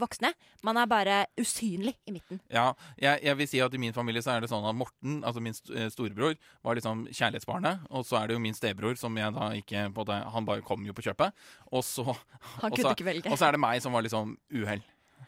voksne. 0.00 0.32
Man 0.66 0.80
er 0.80 0.90
bare 0.90 1.18
usynlig 1.40 1.94
i 2.08 2.14
midten. 2.14 2.40
Ja, 2.52 2.70
jeg, 3.00 3.20
jeg, 3.24 3.38
vil 3.40 3.50
si 3.50 3.62
at 3.64 3.76
i 3.76 3.80
min 3.80 3.96
familie 3.96 4.24
så 4.24 4.34
er 4.34 4.44
det 4.44 4.50
sånn 4.52 4.66
at 4.68 4.76
Morten, 4.78 5.20
altså 5.26 5.42
min 5.44 5.56
storebror, 5.56 6.36
var 6.64 6.78
liksom 6.78 7.06
kjærlighetsbarnet. 7.10 7.86
Og 7.92 8.06
så 8.08 8.20
er 8.20 8.30
det 8.30 8.38
jo 8.38 8.44
min 8.44 8.56
stebror 8.56 8.98
som 9.00 9.16
jeg 9.20 9.36
da 9.36 9.50
ikke 9.58 9.86
det, 9.94 10.20
Han 10.34 10.48
bare 10.48 10.64
kom 10.66 10.84
jo 10.86 10.96
på 10.96 11.06
kjøpet. 11.08 11.34
Og 11.72 11.84
så, 11.86 12.04
han 12.60 12.74
kunne 12.74 12.94
og 12.94 12.98
så. 12.98 13.30
Og 13.30 13.38
så 13.38 13.48
er 13.48 13.56
det 13.56 13.64
meg 13.64 13.82
som 13.84 13.94
var 13.94 14.04
liksom 14.06 14.36
uhell. 14.54 14.84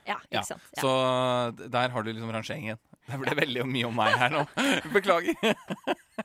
Ja, 0.06 0.18
ikke 0.30 0.44
sant. 0.46 0.68
Ja. 0.76 0.82
Så 0.82 1.68
der 1.72 1.92
har 1.92 2.04
du 2.06 2.12
liksom 2.12 2.30
rangeringen. 2.34 2.78
Det 3.06 3.18
ble 3.22 3.36
veldig 3.38 3.64
mye 3.70 3.86
om 3.86 3.94
meg 3.94 4.16
her 4.18 4.32
nå. 4.34 4.40
Beklager. 4.96 5.36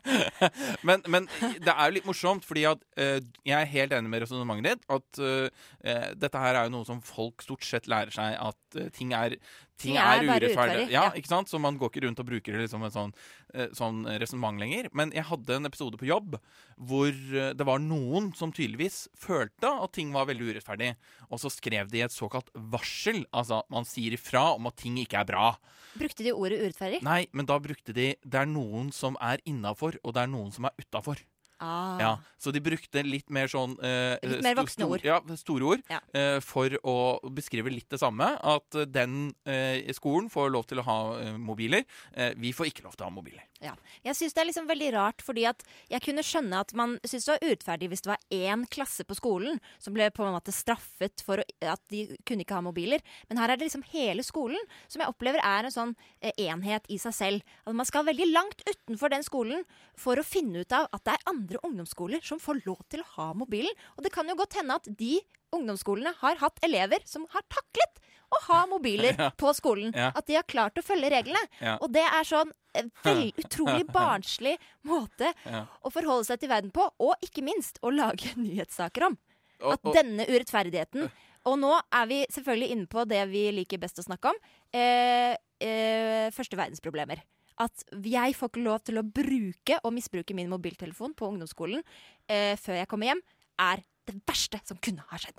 men, 0.88 1.04
men, 1.14 1.28
det 1.62 1.70
er 1.70 1.84
jo 1.84 1.96
litt 1.98 2.08
morsomt, 2.10 2.46
fordi 2.48 2.64
at 2.70 2.82
uh, 2.98 3.20
jeg 3.46 3.58
er 3.58 3.70
helt 3.76 3.94
enig 3.98 4.10
med 4.10 4.24
resonnementet 4.26 4.82
ditt. 4.82 4.88
At 4.90 5.22
uh, 5.22 5.68
dette 6.18 6.42
her 6.42 6.58
er 6.58 6.66
jo 6.66 6.74
noe 6.80 6.88
som 6.90 7.04
folk 7.06 7.46
stort 7.46 7.68
sett 7.68 7.90
lærer 7.92 8.14
seg, 8.16 8.34
at 8.34 8.80
uh, 8.82 8.90
ting 8.96 9.14
er 9.18 9.38
ting 9.80 9.96
er, 9.98 10.22
er 10.24 10.42
urettferdig. 10.42 10.84
Ja, 10.94 11.08
ikke 11.18 11.32
sant? 11.32 11.50
Så 11.52 11.60
man 11.62 11.78
går 11.80 11.92
ikke 11.92 12.04
rundt 12.06 12.20
og 12.22 12.28
bruker 12.28 12.56
det 12.56 12.66
liksom 12.66 12.84
en 12.86 12.94
sånn, 12.94 13.14
sånn 13.78 14.04
resonnement 14.22 14.60
lenger. 14.62 14.90
Men 14.98 15.14
jeg 15.16 15.28
hadde 15.30 15.58
en 15.58 15.70
episode 15.70 16.00
på 16.02 16.10
jobb 16.10 16.38
hvor 16.82 17.12
det 17.56 17.68
var 17.68 17.82
noen 17.84 18.32
som 18.38 18.54
tydeligvis 18.54 19.04
følte 19.18 19.70
at 19.72 19.94
ting 19.98 20.14
var 20.16 20.30
veldig 20.30 20.52
urettferdig. 20.52 20.94
Og 21.30 21.42
så 21.42 21.52
skrev 21.54 21.92
de 21.94 22.04
et 22.06 22.14
såkalt 22.16 22.52
varsel. 22.54 23.24
Altså 23.32 23.62
man 23.74 23.88
sier 23.90 24.18
ifra 24.18 24.52
om 24.58 24.70
at 24.70 24.80
ting 24.82 25.00
ikke 25.02 25.22
er 25.24 25.30
bra. 25.32 25.50
Brukte 25.98 26.26
de 26.26 26.34
ordet 26.36 26.62
urettferdig? 26.62 27.02
Nei, 27.06 27.26
men 27.36 27.50
da 27.50 27.58
brukte 27.62 27.94
de 27.96 28.14
Det 28.22 28.38
er 28.44 28.50
noen 28.50 28.92
som 28.96 29.18
er 29.22 29.42
innafor, 29.50 29.98
og 30.04 30.16
det 30.16 30.26
er 30.26 30.32
noen 30.32 30.54
som 30.56 30.70
er 30.70 30.78
utafor. 30.80 31.22
Ah. 31.62 32.00
Ja, 32.02 32.12
så 32.42 32.50
de 32.54 32.62
brukte 32.64 33.04
litt 33.06 33.30
mer 33.30 33.50
sånn 33.52 33.76
eh, 33.86 34.16
Litt 34.26 34.42
mer 34.46 34.58
voksne 34.58 34.88
ord. 34.90 35.04
Ja, 35.06 35.20
store 35.38 35.68
ord. 35.76 35.84
Ja. 35.92 36.00
eh, 36.18 36.40
for 36.42 36.74
å 36.88 36.96
beskrive 37.38 37.70
litt 37.70 37.90
det 37.94 38.00
samme. 38.02 38.32
At 38.42 38.74
den 38.90 39.34
eh, 39.46 39.86
skolen 39.94 40.30
får 40.34 40.50
lov 40.56 40.66
til 40.72 40.82
å 40.82 40.86
ha 40.88 40.98
eh, 41.22 41.36
mobiler. 41.38 41.86
Eh, 42.18 42.34
vi 42.42 42.54
får 42.58 42.72
ikke 42.72 42.86
lov 42.88 42.98
til 42.98 43.06
å 43.06 43.12
ha 43.12 43.14
mobiler. 43.14 43.46
Ja. 43.62 43.76
Jeg 44.02 44.18
syns 44.18 44.34
det 44.34 44.42
er 44.42 44.48
liksom 44.50 44.66
veldig 44.72 44.90
rart, 44.96 45.22
fordi 45.22 45.44
at 45.46 45.62
jeg 45.92 46.02
kunne 46.02 46.24
skjønne 46.26 46.64
at 46.66 46.74
man 46.74 46.96
syntes 47.06 47.28
det 47.28 47.36
var 47.36 47.44
urettferdig 47.46 47.92
hvis 47.92 48.02
det 48.08 48.10
var 48.16 48.24
én 48.34 48.64
klasse 48.74 49.06
på 49.06 49.18
skolen 49.20 49.60
som 49.78 49.94
ble 49.94 50.08
på 50.16 50.26
en 50.26 50.34
måte 50.34 50.54
straffet 50.56 51.22
for 51.22 51.44
at 51.46 51.84
de 51.94 52.08
kunne 52.26 52.42
ikke 52.42 52.58
ha 52.58 52.64
mobiler. 52.66 53.04
Men 53.30 53.38
her 53.38 53.54
er 53.54 53.62
det 53.62 53.68
liksom 53.70 53.86
hele 53.94 54.26
skolen 54.26 54.58
som 54.90 55.04
jeg 55.04 55.14
opplever 55.14 55.44
er 55.46 55.70
en 55.70 55.76
sånn 55.76 55.94
eh, 56.26 56.34
enhet 56.48 56.90
i 56.90 56.98
seg 57.02 57.14
selv. 57.14 57.54
At 57.70 57.78
man 57.78 57.86
skal 57.86 58.08
veldig 58.10 58.32
langt 58.34 58.66
utenfor 58.66 59.14
den 59.14 59.26
skolen 59.28 59.62
for 60.00 60.18
å 60.18 60.26
finne 60.26 60.66
ut 60.66 60.74
av 60.74 60.90
at 60.90 61.06
det 61.06 61.14
er 61.20 61.30
andre 61.30 61.51
ungdomsskoler 61.60 62.22
som 62.24 62.40
får 62.40 62.62
lov 62.66 62.80
til 62.90 63.02
å 63.04 63.10
ha 63.18 63.28
mobilen. 63.38 63.74
Og 63.98 64.04
det 64.06 64.12
kan 64.16 64.28
jo 64.32 64.36
godt 64.40 64.56
hende 64.60 64.78
at 64.80 64.88
de 64.88 65.18
ungdomsskolene 65.52 66.14
har 66.22 66.40
hatt 66.40 66.60
elever 66.64 67.04
som 67.06 67.26
har 67.34 67.44
taklet 67.52 68.00
å 68.32 68.40
ha 68.48 68.62
mobiler 68.72 69.18
Ja. 69.20 69.30
på 69.36 69.52
skolen. 69.58 69.92
Ja. 69.96 70.12
At 70.16 70.28
de 70.30 70.38
har 70.40 70.48
klart 70.48 70.80
å 70.80 70.84
følge 70.86 71.10
reglene. 71.12 71.42
Ja. 71.60 71.76
Og 71.84 71.92
det 71.92 72.06
er 72.08 72.24
sånn 72.28 72.54
eh, 72.78 72.88
vel, 73.04 73.26
utrolig 73.44 73.84
barnslig 73.92 74.56
måte 74.88 75.34
å 75.84 75.92
forholde 75.92 76.30
seg 76.30 76.40
til 76.40 76.50
verden 76.54 76.72
på, 76.72 76.88
og 77.04 77.28
ikke 77.28 77.44
minst 77.44 77.82
å 77.84 77.92
lage 77.92 78.32
nyhetssaker 78.40 79.10
om. 79.12 79.20
At 79.62 79.84
denne 79.94 80.26
urettferdigheten 80.26 81.04
Og 81.46 81.58
nå 81.62 81.70
er 81.94 82.08
vi 82.10 82.16
selvfølgelig 82.34 82.72
inne 82.74 82.88
på 82.90 83.04
det 83.06 83.20
vi 83.30 83.44
liker 83.54 83.78
best 83.82 84.00
å 84.02 84.06
snakke 84.06 84.32
om. 84.32 84.40
Eh, 84.74 85.36
eh, 85.62 86.32
første 86.34 86.58
verdensproblemer. 86.58 87.22
At 87.60 87.84
jeg 87.92 88.36
får 88.38 88.52
ikke 88.52 88.66
lov 88.66 88.80
til 88.88 89.02
å 89.02 89.06
bruke 89.06 89.80
og 89.84 89.96
misbruke 89.96 90.36
min 90.38 90.52
mobiltelefon 90.52 91.16
på 91.18 91.28
ungdomsskolen 91.34 91.84
eh, 92.30 92.56
før 92.60 92.82
jeg 92.82 92.92
kommer 92.92 93.12
hjem, 93.12 93.24
er 93.62 93.84
det 94.08 94.16
verste 94.28 94.60
som 94.66 94.80
kunne 94.82 95.04
ha 95.12 95.20
skjedd. 95.22 95.38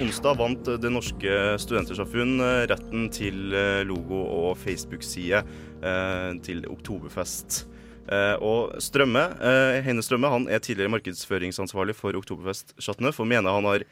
Onsdag 0.00 0.38
vant 0.40 0.68
Det 0.80 0.92
Norske 0.92 1.38
Studentersamfunn 1.60 2.40
retten 2.70 3.08
til 3.12 3.52
logo 3.88 4.22
og 4.24 4.54
Facebook-side 4.60 5.40
eh, 5.40 6.30
til 6.44 6.64
Oktoberfest. 6.72 7.64
Eh, 8.10 8.36
og 8.42 8.74
Strømme, 8.82 9.22
eh, 9.38 9.80
Heine 9.86 10.02
Strømme 10.02 10.30
han 10.32 10.48
er 10.50 10.58
tidligere 10.58 10.90
markedsføringsansvarlig 10.96 11.94
for 11.94 12.16
Oktoberfest 12.18 12.74
Chateauneuf 12.82 13.20
og 13.22 13.28
mener 13.30 13.54
han 13.54 13.68
har 13.70 13.84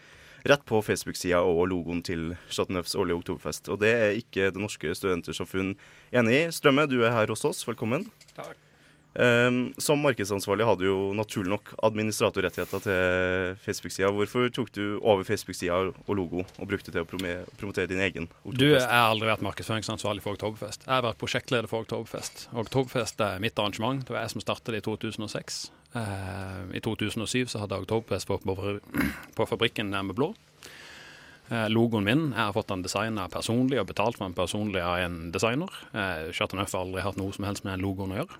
rett 0.48 0.64
på 0.66 0.81
Facebook-sida 0.83 1.40
og 1.42 1.68
logoen 1.70 2.02
til 2.02 2.33
Chateauneufs 2.50 2.96
årlige 2.98 3.18
oktoberfest. 3.22 3.68
Og 3.70 3.81
det 3.83 3.94
er 3.94 4.18
ikke 4.18 4.50
Det 4.50 4.62
Norske 4.62 4.94
Studentersamfunn 4.94 5.76
enig 6.12 6.35
i. 6.35 6.46
Strømme, 6.54 6.88
du 6.90 7.02
er 7.02 7.14
her 7.14 7.31
hos 7.31 7.44
oss. 7.44 7.66
Velkommen. 7.66 8.11
Takk. 8.35 8.57
Eh, 9.18 9.48
som 9.83 9.98
markedsansvarlig 10.04 10.66
hadde 10.68 10.85
du 10.85 10.88
jo 10.88 10.98
naturlig 11.18 11.50
nok 11.50 11.72
administratorrettigheter 11.88 12.85
til 12.85 13.57
Facebook-sida. 13.64 14.11
Hvorfor 14.14 14.48
tok 14.54 14.70
du 14.76 14.85
over 15.02 15.24
Facebook-sida 15.26 15.78
og 15.90 16.12
logo 16.14 16.44
og 16.44 16.68
brukte 16.70 16.92
det 16.92 17.00
til 17.00 17.07
å 17.07 17.24
promotere 17.59 17.90
din 17.90 18.02
egen 18.04 18.28
Du, 18.28 18.37
oktoberfest? 18.52 18.85
jeg 18.87 19.00
har 19.02 19.11
aldri 19.11 19.31
vært 19.33 19.46
markedsføringsansvarlig 19.48 20.22
for 20.22 20.38
Oktoberfest. 20.38 20.87
Jeg 20.87 20.94
har 20.94 21.07
vært 21.09 21.18
prosjektleder 21.18 21.70
for 21.70 21.87
Oktoberfest. 21.87 22.46
Oktoberfest 22.54 23.20
er 23.26 23.42
mitt 23.42 23.59
arrangement. 23.59 24.04
Det 24.07 24.14
var 24.14 24.22
jeg 24.26 24.37
som 24.37 24.44
startet 24.44 24.76
det 24.76 24.85
i 24.85 24.87
2006. 24.87 25.64
Uh, 25.96 26.68
I 26.76 26.83
2007 26.85 27.48
så 27.48 27.62
hadde 27.62 27.74
jeg 27.74 27.88
Oktoberfest 27.88 28.28
på, 28.28 28.38
på, 28.44 28.78
på 29.35 29.48
fabrikken 29.48 29.90
med 29.90 30.14
blå. 30.14 30.35
Eh, 31.48 31.68
logoen 31.72 32.04
min 32.04 32.26
jeg 32.35 32.42
har 32.42 32.52
fått 32.52 32.68
den 32.68 32.83
designa 32.85 33.24
personlig 33.33 33.78
og 33.81 33.88
betalt 33.88 34.18
for 34.18 34.26
den 34.26 34.37
personlig 34.37 34.83
av 34.85 34.98
en 35.00 35.16
designer. 35.33 35.72
Eh, 35.96 36.28
Chateauneuf 36.37 36.74
har 36.76 36.85
aldri 36.85 37.04
hatt 37.04 37.16
noe 37.16 37.33
som 37.33 37.46
helst 37.48 37.64
med 37.64 37.72
den 37.78 37.87
logoen 37.87 38.12
å 38.12 38.18
gjøre. 38.20 38.37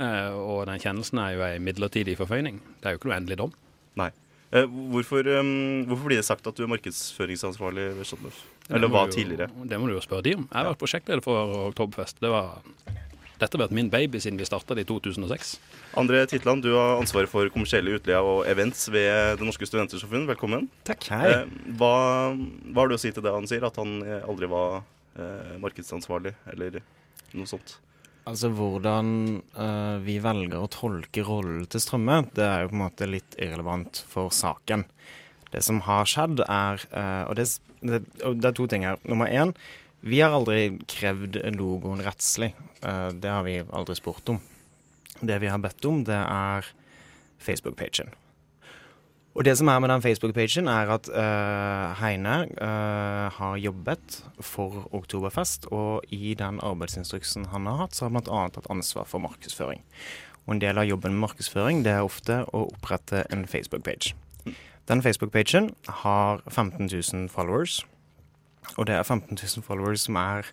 Eh, 0.00 0.32
og 0.32 0.64
den 0.70 0.80
kjennelsen 0.80 1.20
er 1.20 1.34
jo 1.36 1.42
en 1.44 1.64
midlertidig 1.66 2.16
forføyning. 2.18 2.60
Det 2.80 2.88
er 2.88 2.94
jo 2.96 3.00
ikke 3.02 3.10
noe 3.10 3.18
endelig 3.20 3.36
dom. 3.42 3.52
Nei. 4.00 4.08
Eh, 4.50 4.64
hvorfor, 4.66 5.26
um, 5.38 5.84
hvorfor 5.86 6.08
blir 6.08 6.18
det 6.18 6.26
sagt 6.26 6.46
at 6.48 6.56
du 6.58 6.64
er 6.64 6.70
markedsføringsansvarlig 6.72 7.84
ved 7.98 8.08
Chateauneuf? 8.08 8.40
Eller 8.70 8.88
jo- 8.88 9.06
tidligere? 9.12 9.50
Det 9.68 9.78
må 9.78 9.86
du 9.86 9.94
jo 9.94 10.00
spørre 10.02 10.22
de 10.26 10.34
om. 10.38 10.48
Jeg 10.50 10.56
har 10.64 10.72
vært 10.72 10.80
prosjektleder 10.80 11.22
for 11.22 11.68
Oktoberfest. 11.70 12.18
Det 12.20 12.30
var, 12.32 12.62
dette 13.38 13.56
har 13.58 13.62
vært 13.66 13.76
min 13.76 13.90
baby 13.90 14.18
siden 14.18 14.38
vi 14.38 14.44
starta 14.48 14.74
det 14.74 14.86
i 14.86 14.88
2006. 14.90 15.58
André 16.00 16.24
Titland, 16.26 16.62
du 16.62 16.72
har 16.74 16.98
ansvaret 17.00 17.28
for 17.28 17.46
kommersielle 17.50 17.94
utleier 17.98 18.22
og 18.24 18.46
events 18.50 18.88
ved 18.90 19.38
Det 19.38 19.46
Norske 19.46 19.66
Studentersamfunn. 19.68 20.26
Velkommen. 20.26 20.68
Takk, 20.84 21.04
hei. 21.12 21.30
Eh, 21.30 21.44
hva, 21.76 22.34
hva 22.72 22.80
har 22.82 22.88
du 22.88 22.94
å 22.96 22.98
si 22.98 23.12
til 23.12 23.22
det 23.22 23.32
han 23.36 23.46
sier, 23.46 23.62
at 23.66 23.76
han 23.76 24.00
aldri 24.26 24.48
var 24.50 24.82
eh, 25.18 25.54
markedsansvarlig, 25.62 26.34
eller 26.52 26.80
noe 27.34 27.46
sånt? 27.46 27.76
Altså 28.30 28.50
hvordan 28.54 29.08
uh, 29.56 29.98
vi 30.04 30.20
velger 30.22 30.60
å 30.60 30.70
tolke 30.70 31.24
rollen 31.26 31.64
til 31.70 31.82
Strømme, 31.82 32.20
det 32.36 32.44
er 32.46 32.62
jo 32.62 32.70
på 32.70 32.76
en 32.76 32.84
måte 32.84 33.08
litt 33.10 33.34
irrelevant 33.40 34.04
for 34.10 34.30
saken. 34.34 34.84
Det 35.50 35.64
som 35.66 35.80
har 35.82 36.06
skjedd, 36.06 36.44
er 36.46 36.84
uh, 36.94 37.24
og, 37.26 37.34
det, 37.40 37.48
det, 37.82 38.04
og 38.22 38.38
det 38.38 38.52
er 38.52 38.54
to 38.54 38.68
ting 38.70 38.86
her. 38.86 39.00
Nummer 39.02 39.26
én, 39.26 39.50
vi 40.06 40.22
har 40.22 40.36
aldri 40.36 40.78
krevd 40.90 41.40
logoen 41.56 42.04
rettslig. 42.06 42.52
Uh, 42.84 43.10
det 43.10 43.34
har 43.34 43.42
vi 43.48 43.58
aldri 43.66 43.98
spurt 43.98 44.30
om. 44.30 44.38
Det 45.20 45.40
vi 45.42 45.50
har 45.50 45.58
bedt 45.60 45.90
om, 45.90 46.04
det 46.06 46.22
er 46.22 46.70
Facebook-pagen. 47.42 48.14
Og 49.34 49.44
det 49.46 49.52
som 49.58 49.68
er 49.70 49.78
med 49.78 49.92
den 49.92 50.02
Facebook-pagen, 50.02 50.66
er 50.68 50.90
at 50.90 51.08
uh, 51.08 52.00
Heine 52.00 52.48
uh, 52.58 53.30
har 53.30 53.60
jobbet 53.62 54.24
for 54.42 54.88
Oktoberfest, 54.90 55.68
og 55.70 56.02
i 56.10 56.34
den 56.34 56.58
arbeidsinstruksen 56.62 57.46
han 57.52 57.66
har 57.70 57.84
hatt, 57.84 57.94
så 57.94 58.04
har 58.04 58.10
han 58.10 58.24
bl.a. 58.26 58.48
tatt 58.50 58.66
ansvar 58.74 59.06
for 59.06 59.22
markedsføring. 59.22 59.84
Og 60.48 60.56
en 60.56 60.62
del 60.64 60.82
av 60.82 60.88
jobben 60.88 61.14
med 61.14 61.28
markedsføring 61.28 61.84
det 61.86 61.94
er 61.94 62.02
ofte 62.02 62.40
å 62.50 62.64
opprette 62.72 63.22
en 63.30 63.46
Facebook-page. 63.46 64.16
Den 64.90 65.02
Facebook-pagen 65.04 65.70
har 66.02 66.42
15 66.48 66.90
000 66.90 67.30
followers, 67.30 67.84
og 68.76 68.90
det 68.90 68.98
er 68.98 69.06
15 69.06 69.38
000 69.38 69.62
followers 69.62 70.08
som 70.08 70.18
er 70.18 70.50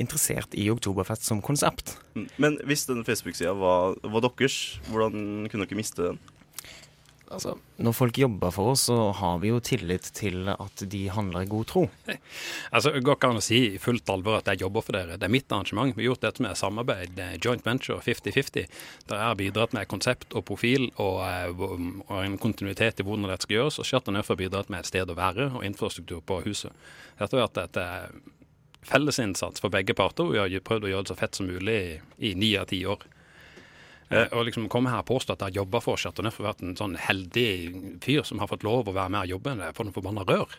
interessert 0.00 0.54
i 0.56 0.70
Oktoberfest 0.72 1.28
som 1.28 1.42
konsept. 1.44 1.98
Men 2.40 2.56
hvis 2.64 2.86
den 2.88 3.04
Facebook-sida 3.04 3.52
var, 3.60 3.98
var 4.00 4.24
deres, 4.24 4.80
hvordan 4.88 5.50
kunne 5.52 5.66
dere 5.68 5.76
miste 5.76 6.06
den? 6.06 6.20
Altså, 7.30 7.52
når 7.78 7.94
folk 7.94 8.18
jobber 8.18 8.50
for 8.50 8.72
oss, 8.72 8.88
så 8.88 8.96
har 9.14 9.36
vi 9.38 9.52
jo 9.52 9.60
tillit 9.62 10.08
til 10.18 10.48
at 10.50 10.82
de 10.90 11.02
handler 11.14 11.44
i 11.44 11.50
god 11.50 11.68
tro. 11.70 11.84
Altså, 12.74 12.90
Det 12.90 13.04
går 13.06 13.16
ikke 13.18 13.30
an 13.30 13.38
å 13.38 13.44
si 13.44 13.60
i 13.68 13.78
fullt 13.78 14.10
alvor 14.10 14.40
at 14.40 14.50
jeg 14.50 14.62
jobber 14.64 14.82
for 14.82 14.98
dere. 14.98 15.18
Det 15.18 15.28
er 15.28 15.32
mitt 15.32 15.52
arrangement. 15.52 15.94
Vi 15.94 16.02
har 16.02 16.10
gjort 16.10 16.24
dette 16.26 16.42
med 16.42 16.58
samarbeid, 16.58 17.18
eh, 17.18 17.36
joint 17.38 17.62
venture 17.66 18.00
50-50. 18.02 18.66
Der 19.06 19.16
jeg 19.16 19.28
har 19.28 19.38
bidratt 19.38 19.76
med 19.76 19.88
konsept 19.88 20.34
og 20.34 20.44
profil 20.44 20.90
og, 20.96 21.22
eh, 21.22 21.54
og 21.54 22.18
en 22.18 22.38
kontinuitet 22.38 23.00
i 23.00 23.06
hvordan 23.06 23.30
dette 23.30 23.46
skal 23.46 23.56
gjøres. 23.60 23.78
Og 23.78 23.86
Chateauneuf 23.86 24.28
har 24.28 24.36
bidratt 24.36 24.70
med 24.70 24.80
et 24.80 24.90
sted 24.90 25.06
å 25.06 25.18
være 25.18 25.52
og 25.54 25.64
infrastruktur 25.64 26.20
på 26.20 26.42
huset. 26.44 26.74
Dette 27.18 27.38
har 27.38 27.46
vært 27.46 27.62
et 27.64 28.20
fellesinnsats 28.82 29.60
for 29.60 29.70
begge 29.70 29.94
parter. 29.94 30.30
Vi 30.30 30.38
har 30.38 30.66
prøvd 30.66 30.88
å 30.88 30.92
gjøre 30.94 31.06
det 31.06 31.14
så 31.14 31.18
fett 31.18 31.34
som 31.38 31.46
mulig 31.46 32.00
i 32.18 32.34
ni 32.34 32.56
av 32.56 32.66
ti 32.66 32.84
år. 32.84 33.06
Eh, 34.10 34.26
og 34.34 34.48
liksom 34.48 34.66
komme 34.70 34.90
her 34.90 35.04
og 35.04 35.08
påstå 35.10 35.36
at 35.36 35.44
jeg 35.44 35.52
har 35.52 35.60
jobba 35.60 35.80
for 35.84 36.00
Chateauneuf 36.00 36.40
og 36.40 36.48
vært 36.48 36.62
en 36.66 36.74
sånn 36.78 36.96
heldig 36.98 37.50
fyr 38.02 38.24
som 38.26 38.42
har 38.42 38.50
fått 38.50 38.66
lov 38.66 38.90
å 38.90 38.94
være 38.96 39.12
med 39.14 39.22
og 39.22 39.34
jobbe, 39.36 39.54
det 39.60 39.68
er 39.68 39.76
for 39.76 39.86
noe 39.86 39.94
forbanna 39.94 40.24
rør. 40.26 40.56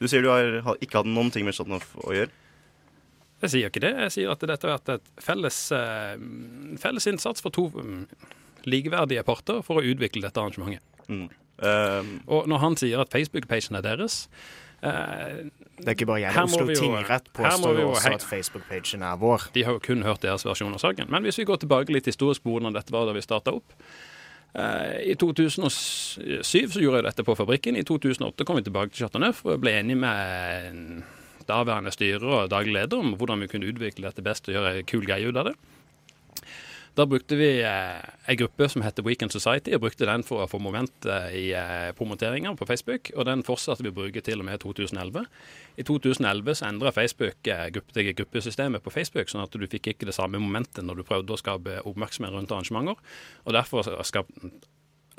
Du 0.00 0.08
sier 0.10 0.24
du 0.24 0.28
har, 0.28 0.74
ikke 0.84 1.00
hatt 1.00 1.08
noen 1.08 1.32
ting 1.32 1.46
med 1.48 1.56
Chateauneuf 1.56 1.94
å 2.04 2.12
gjøre? 2.12 2.32
Jeg 3.44 3.52
sier 3.52 3.72
ikke 3.72 3.82
det. 3.84 3.92
Jeg 4.06 4.12
sier 4.14 4.32
at 4.32 4.44
dette 4.44 4.68
har 4.68 4.76
vært 4.76 4.92
et 4.94 5.24
felles, 5.24 5.60
eh, 5.76 6.12
felles 6.80 7.08
innsats 7.08 7.44
for 7.44 7.54
to 7.56 7.66
mm, 7.72 8.04
likeverdige 8.68 9.24
parter 9.24 9.64
for 9.64 9.80
å 9.80 9.84
utvikle 9.84 10.24
dette 10.24 10.40
arrangementet. 10.40 10.90
Mm. 11.04 11.26
og 12.32 12.46
når 12.48 12.60
han 12.62 12.76
sier 12.80 12.98
at 13.02 13.12
Facebook-pagen 13.12 13.76
er 13.76 13.84
deres 13.84 14.24
Det 14.84 15.86
er 15.88 15.94
ikke 15.96 16.08
bare 16.08 16.20
jeg. 16.22 16.34
her 16.36 16.48
Oslo 16.48 16.66
tingrett 16.76 17.30
påstår 17.36 17.78
jo 17.80 17.86
også 17.94 18.14
at 18.18 18.26
Facebook-pagen 18.26 19.04
er 19.04 19.16
vår. 19.20 19.48
De 19.54 19.64
har 19.64 19.78
jo 19.78 19.82
kun 19.84 20.04
hørt 20.06 20.22
deres 20.24 20.44
versjon 20.46 20.74
av 20.76 20.82
saken. 20.82 21.08
Men 21.12 21.24
hvis 21.26 21.40
vi 21.40 21.46
går 21.48 21.62
tilbake 21.64 21.94
litt 21.94 22.08
historisk 22.10 22.44
på 22.44 22.54
hvordan 22.54 22.76
dette 22.76 22.92
var 22.94 23.08
da 23.08 23.14
vi 23.16 23.24
starta 23.24 23.54
opp 23.56 23.74
eh, 24.54 25.10
I 25.10 25.16
2007 25.20 26.44
så 26.44 26.82
gjorde 26.82 27.00
jeg 27.00 27.08
dette 27.08 27.26
på 27.26 27.36
fabrikken. 27.38 27.80
I 27.80 27.86
2008 27.88 28.46
kom 28.46 28.60
vi 28.60 28.66
tilbake 28.68 28.94
til 28.94 29.06
Chateauneuf 29.06 29.44
og 29.48 29.62
ble 29.64 29.76
enige 29.80 30.00
med 30.04 31.04
daværende 31.48 31.92
styrer 31.92 32.24
og 32.24 32.52
daglig 32.52 32.76
leder 32.78 33.00
om 33.00 33.16
hvordan 33.18 33.44
vi 33.44 33.50
kunne 33.52 33.68
utvikle 33.72 34.08
dette 34.08 34.24
best 34.24 34.48
og 34.48 34.56
gjøre 34.56 34.76
en 34.78 34.88
kul 34.88 35.04
greie 35.08 35.28
ut 35.28 35.40
av 35.40 35.50
det. 35.50 35.56
Da 36.94 37.06
brukte 37.10 37.34
vi 37.34 37.48
eh, 37.58 38.02
en 38.30 38.36
gruppe 38.38 38.68
som 38.70 38.82
heter 38.84 39.02
Weekend 39.02 39.32
Society, 39.34 39.72
og 39.74 39.82
brukte 39.82 40.06
den 40.06 40.22
for 40.22 40.44
å 40.44 40.46
få 40.46 40.60
moment 40.62 41.08
eh, 41.10 41.32
i 41.34 41.44
eh, 41.58 41.88
promoteringa 41.98 42.52
på 42.54 42.68
Facebook. 42.70 43.10
Og 43.16 43.26
den 43.26 43.42
fortsatte 43.46 43.82
vi 43.82 43.90
å 43.90 43.96
bruke 43.96 44.22
til 44.22 44.38
og 44.38 44.46
med 44.46 44.62
2011. 44.62 45.24
I 45.74 45.86
2011 45.88 46.60
så 46.60 46.68
endra 46.68 46.92
Facebook 46.94 47.50
eh, 47.50 47.66
gruppe, 47.74 48.06
gruppesystemet 48.12 48.84
på 48.84 48.94
Facebook, 48.94 49.32
sånn 49.32 49.42
at 49.42 49.58
du 49.58 49.66
fikk 49.66 49.90
ikke 49.90 50.06
det 50.06 50.14
samme 50.14 50.38
momentet 50.38 50.86
når 50.86 51.02
du 51.02 51.08
prøvde 51.08 51.34
å 51.34 51.40
skape 51.40 51.80
oppmerksomhet 51.82 52.36
rundt 52.36 52.54
arrangementer. 52.54 53.02
Og 53.42 53.58
derfor 53.58 53.90
skap, 54.06 54.30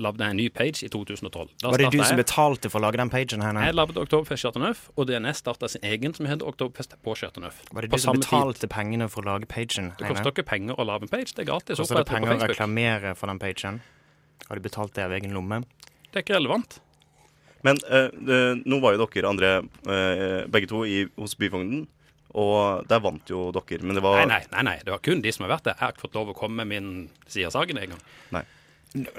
lagde 0.02 0.24
jeg 0.24 0.36
en 0.36 0.40
ny 0.40 0.46
page 0.54 0.84
i 0.86 0.90
2012. 0.92 1.50
Da 1.62 1.72
Var 1.72 1.82
det 1.82 1.92
du 1.94 2.02
som 2.04 2.20
betalte 2.20 2.72
for 2.72 2.82
å 2.82 2.86
lage 2.86 3.00
den 3.00 3.12
pagen? 3.14 3.44
Heine? 3.46 3.64
Jeg 3.68 3.78
lagde 3.78 4.02
Oktoberfest 4.02 4.44
Chateauneuf, 4.44 4.90
og 4.96 5.08
DNS 5.10 5.42
starta 5.44 5.70
sin 5.72 5.86
egen 5.88 6.16
som 6.18 6.28
heter 6.30 6.48
Oktoberfest 6.48 6.98
på 7.06 7.16
Chateauneuf. 7.16 7.62
Var 7.72 7.88
det 7.88 7.92
På 7.94 8.00
du 8.00 8.04
som 8.04 8.20
betalte 8.20 8.66
tid. 8.66 8.74
pengene 8.74 9.10
for 9.12 9.24
å 9.24 9.34
lage 9.34 9.48
pagen? 9.48 9.94
Det 10.00 10.10
koster 10.12 10.32
ikke 10.34 10.48
penger 10.52 10.80
å 10.80 10.88
lage 10.88 11.08
en 11.08 11.14
page, 11.14 11.34
det 11.34 11.46
er 11.46 11.52
gratis. 11.52 11.80
Koster 11.80 12.02
det 12.02 12.10
penger 12.12 12.36
å 12.36 12.40
reklamere 12.44 13.16
for 13.16 13.32
den 13.32 13.40
pagen? 13.40 13.82
Har 14.48 14.56
du 14.56 14.62
betalt 14.62 14.94
det 14.94 15.06
av 15.06 15.16
egen 15.16 15.34
lomme? 15.34 15.64
Det 16.12 16.22
er 16.22 16.26
ikke 16.26 16.38
relevant. 16.38 16.80
Men 17.66 17.80
uh, 17.90 18.12
eh, 18.14 18.54
nå 18.62 18.80
var 18.84 18.94
jo 18.94 19.08
dere 19.08 19.30
andre 19.32 19.52
uh, 19.90 20.46
begge 20.52 20.70
to 20.70 20.84
i, 20.86 21.06
hos 21.18 21.34
Byfogden. 21.40 21.88
og 22.36 22.86
der 22.90 23.00
vant 23.00 23.30
jo 23.32 23.48
dere. 23.56 23.82
Men 23.82 23.96
det 23.96 24.04
var 24.04 24.20
Nei, 24.20 24.28
nei, 24.28 24.44
nei, 24.52 24.64
nei, 24.68 24.76
det 24.84 24.92
var 24.92 25.00
kun 25.00 25.24
de 25.24 25.32
som 25.32 25.48
har 25.48 25.56
vært 25.56 25.70
der. 25.70 25.78
Jeg 25.80 25.86
har 25.86 25.96
ikke 25.96 26.06
fått 26.10 26.20
lov 26.20 26.34
å 26.34 26.38
komme 26.38 26.66
med 26.66 26.68
min 26.68 27.10
side 27.26 27.48
av 27.48 27.56
saken 27.56 27.80
en 27.80 27.96
gang. 27.96 28.04
Nei. 28.36 28.44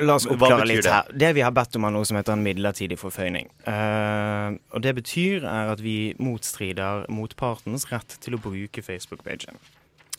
La 0.01 0.17
oss 0.17 0.27
oppklare 0.29 0.65
litt 0.69 0.85
det? 0.87 0.93
her. 0.93 1.11
Det 1.13 1.33
vi 1.37 1.45
har 1.45 1.53
bedt 1.57 1.77
om, 1.77 1.85
er 1.85 1.95
noe 1.97 2.07
som 2.09 2.17
heter 2.19 2.37
en 2.37 2.45
midlertidig 2.45 2.99
forføyning. 3.01 3.51
Uh, 3.67 4.57
og 4.73 4.85
det 4.87 4.95
betyr 5.01 5.45
er 5.45 5.75
at 5.75 5.83
vi 5.85 6.15
motstrider 6.23 7.05
motpartens 7.13 7.89
rett 7.93 8.17
til 8.25 8.39
å 8.39 8.41
bruke 8.41 8.85
Facebook-pagen. 8.85 9.61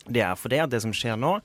Det 0.08 0.24
er 0.24 0.38
fordi 0.40 0.62
at 0.64 0.72
det 0.72 0.84
som 0.86 0.94
skjer 0.96 1.18
nå, 1.20 1.40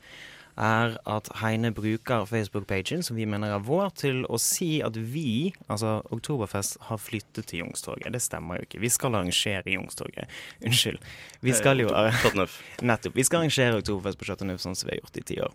er 0.60 0.98
at 1.08 1.30
Heine 1.40 1.72
bruker 1.72 2.26
Facebook-pagen, 2.28 3.02
som 3.02 3.16
vi 3.16 3.24
mener 3.24 3.54
er 3.54 3.64
vår, 3.64 3.88
til 3.96 4.22
å 4.28 4.38
si 4.40 4.82
at 4.84 4.96
vi, 4.96 5.52
altså 5.66 6.00
Oktoberfest, 6.12 6.76
har 6.90 7.00
flyttet 7.00 7.48
til 7.48 7.64
Youngstorget. 7.64 8.12
Det 8.12 8.20
stemmer 8.22 8.60
jo 8.60 8.68
ikke. 8.68 8.82
Vi 8.82 8.92
skal 8.92 9.16
arrangere 9.16 9.64
i 9.64 9.78
Youngstorget. 9.78 10.28
Unnskyld. 10.60 11.00
Vi 11.40 11.56
skal 11.56 11.80
jo 11.80 11.88
Eh, 11.92 12.12
Chateau 12.22 12.44
Neuf. 12.44 12.60
Nettopp. 12.82 13.16
Vi 13.16 13.24
skal 13.24 13.42
arrangere 13.42 13.80
Oktoberfest 13.80 14.18
på 14.20 14.28
Chateau 14.28 14.48
Neuf 14.48 14.60
sånn 14.60 14.76
som 14.76 14.88
vi 14.88 14.96
har 14.96 15.02
gjort 15.02 15.16
i 15.16 15.28
ti 15.32 15.40
år. 15.40 15.52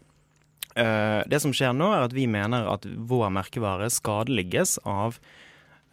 Eh, 0.78 1.22
det 1.30 1.42
som 1.42 1.54
skjer 1.56 1.74
nå, 1.76 1.90
er 1.94 2.06
at 2.06 2.16
vi 2.16 2.28
mener 2.30 2.70
at 2.70 2.86
vår 2.86 3.32
merkevare 3.34 3.90
skadeligges 3.94 4.78
av 4.86 5.18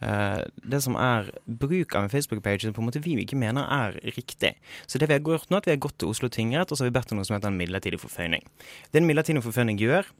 eh, 0.03 0.43
det 0.61 0.81
som 0.85 0.97
er 0.99 1.31
bruk 1.45 1.95
av 1.97 2.05
en 2.05 2.13
Facebook-page 2.13 2.67
som 2.67 2.75
på 2.75 2.83
en 2.83 2.89
måte 2.91 3.01
vi 3.03 3.17
ikke 3.23 3.39
mener 3.39 3.65
er 3.65 3.97
riktig. 4.17 4.53
Så 4.85 5.01
det 5.01 5.09
vi 5.09 5.17
har 5.17 5.23
gjort 5.23 5.49
nå, 5.49 5.57
er 5.57 5.63
at 5.63 5.71
vi 5.71 5.75
har 5.77 5.85
gått 5.87 5.97
til 6.03 6.13
Oslo 6.13 6.29
tingrett 6.29 6.69
og 6.69 6.77
så 6.77 6.85
har 6.85 6.93
vi 6.93 6.99
bedt 6.99 7.15
om 7.15 7.21
noe 7.21 7.27
som 7.27 7.37
heter 7.37 7.53
en 7.53 7.59
midlertidig 7.59 8.01
forføyning. 8.03 8.45
Det 8.91 9.01
en 9.01 9.09
midlertidig 9.09 9.43
forføyning 9.45 9.81
gjør, 9.81 10.13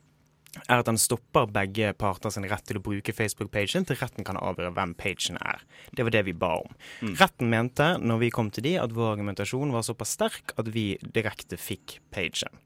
er 0.65 0.80
at 0.80 0.88
den 0.88 0.99
stopper 0.99 1.49
begge 1.51 1.91
parter 1.99 2.32
sin 2.32 2.47
rett 2.47 2.63
til 2.67 2.80
å 2.80 2.84
bruke 2.84 3.13
Facebook-pagen 3.13 3.86
til 3.88 3.99
retten 3.99 4.25
kan 4.25 4.39
avgjøre 4.39 4.71
hvem 4.78 4.93
pagen 4.97 5.39
er. 5.41 5.63
Det 5.91 6.06
var 6.08 6.15
det 6.15 6.25
vi 6.30 6.36
ba 6.45 6.54
om. 6.62 6.78
Retten 7.19 7.51
mente, 7.51 7.89
når 7.99 8.21
vi 8.23 8.32
kom 8.34 8.51
til 8.56 8.63
de, 8.67 8.78
at 8.80 8.95
vår 8.95 9.17
argumentasjon 9.17 9.75
var 9.75 9.84
såpass 9.86 10.15
sterk 10.15 10.56
at 10.56 10.71
vi 10.71 10.93
direkte 11.04 11.60
fikk 11.60 11.99
pagen. 12.15 12.63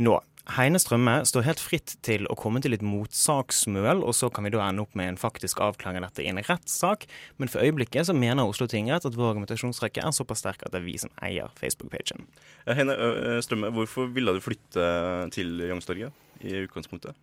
Nå, 0.00 0.20
Heine 0.56 0.80
Strømme 0.80 1.20
står 1.28 1.44
helt 1.44 1.60
fritt 1.62 1.94
til 2.06 2.24
å 2.32 2.36
komme 2.38 2.62
til 2.64 2.74
et 2.74 2.84
motsaksmøl, 2.84 4.00
og 4.00 4.14
så 4.16 4.30
kan 4.32 4.46
vi 4.46 4.52
da 4.54 4.64
ende 4.66 4.82
opp 4.86 4.96
med 4.98 5.12
en 5.12 5.20
faktisk 5.20 5.60
avklaring 5.62 6.00
av 6.00 6.08
dette 6.08 6.24
i 6.24 6.30
en 6.32 6.40
rettssak. 6.40 7.06
Men 7.38 7.52
for 7.52 7.62
øyeblikket 7.62 8.08
så 8.08 8.16
mener 8.16 8.48
Oslo 8.48 8.66
tingrett 8.70 9.06
at 9.06 9.18
vår 9.18 9.34
argumentasjonsrekke 9.34 10.02
er 10.02 10.16
såpass 10.16 10.42
sterk 10.42 10.64
at 10.64 10.72
det 10.74 10.80
er 10.80 10.86
vi 10.88 10.96
som 11.02 11.12
eier 11.22 11.52
Facebook-pagen. 11.60 12.24
Heine 12.66 12.96
Strømme, 13.44 13.72
hvorfor 13.76 14.08
ville 14.14 14.34
du 14.36 14.42
flytte 14.44 14.86
til 15.36 15.60
Youngstorget 15.68 16.46
i 16.46 16.64
utgangspunktet? 16.64 17.18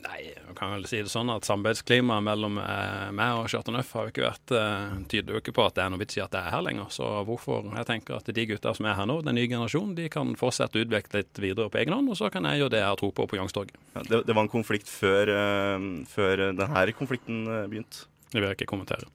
Nei, 0.00 0.32
man 0.46 0.56
kan 0.56 0.70
vel 0.72 0.86
si 0.88 1.02
det 1.04 1.10
sånn 1.12 1.28
at 1.34 1.44
samarbeidsklimaet 1.44 2.24
mellom 2.24 2.56
eh, 2.62 3.10
meg 3.12 3.36
og 3.36 3.50
Kjartan 3.52 3.76
Øff 3.76 3.90
har 3.92 4.06
jo 4.06 4.12
ikke 4.14 4.24
vært 4.24 4.54
eh, 4.56 4.94
tyder 5.12 5.36
jo 5.36 5.42
ikke 5.42 5.54
på 5.58 5.66
at 5.68 5.76
det 5.76 5.84
er 5.84 5.92
noe 5.92 6.00
vits 6.00 6.16
i 6.16 6.22
at 6.24 6.32
jeg 6.32 6.48
er 6.48 6.54
her 6.54 6.64
lenger. 6.64 6.88
Så 6.94 7.08
hvorfor 7.28 7.68
Jeg 7.68 7.88
tenker 7.90 8.16
at 8.16 8.32
de 8.32 8.46
gutta 8.48 8.72
som 8.78 8.88
er 8.88 8.96
her 8.96 9.08
nå, 9.10 9.20
den 9.26 9.36
nye 9.36 9.50
generasjonen, 9.52 9.94
de 9.98 10.08
kan 10.12 10.32
fortsette 10.40 10.80
å 10.80 10.86
utvikle 10.86 11.20
litt 11.20 11.42
videre 11.44 11.68
på 11.68 11.82
egen 11.82 11.96
hånd, 11.98 12.08
og 12.08 12.18
så 12.18 12.32
kan 12.32 12.48
jeg 12.48 12.62
gjøre 12.62 12.76
det 12.76 12.82
jeg 12.82 12.88
har 12.88 13.00
tro 13.02 13.12
på 13.12 13.28
på 13.28 13.38
Youngstorget. 13.38 13.76
Ja, 13.92 14.06
det, 14.08 14.24
det 14.30 14.36
var 14.38 14.46
en 14.46 14.52
konflikt 14.52 14.88
før, 14.90 15.28
uh, 15.28 15.88
før 16.08 16.48
denne 16.56 16.86
konflikten 16.96 17.44
eh, 17.44 17.66
begynte. 17.68 18.06
Det 18.32 18.40
vil 18.40 18.48
jeg 18.48 18.62
ikke 18.62 18.72
kommentere. 18.72 19.12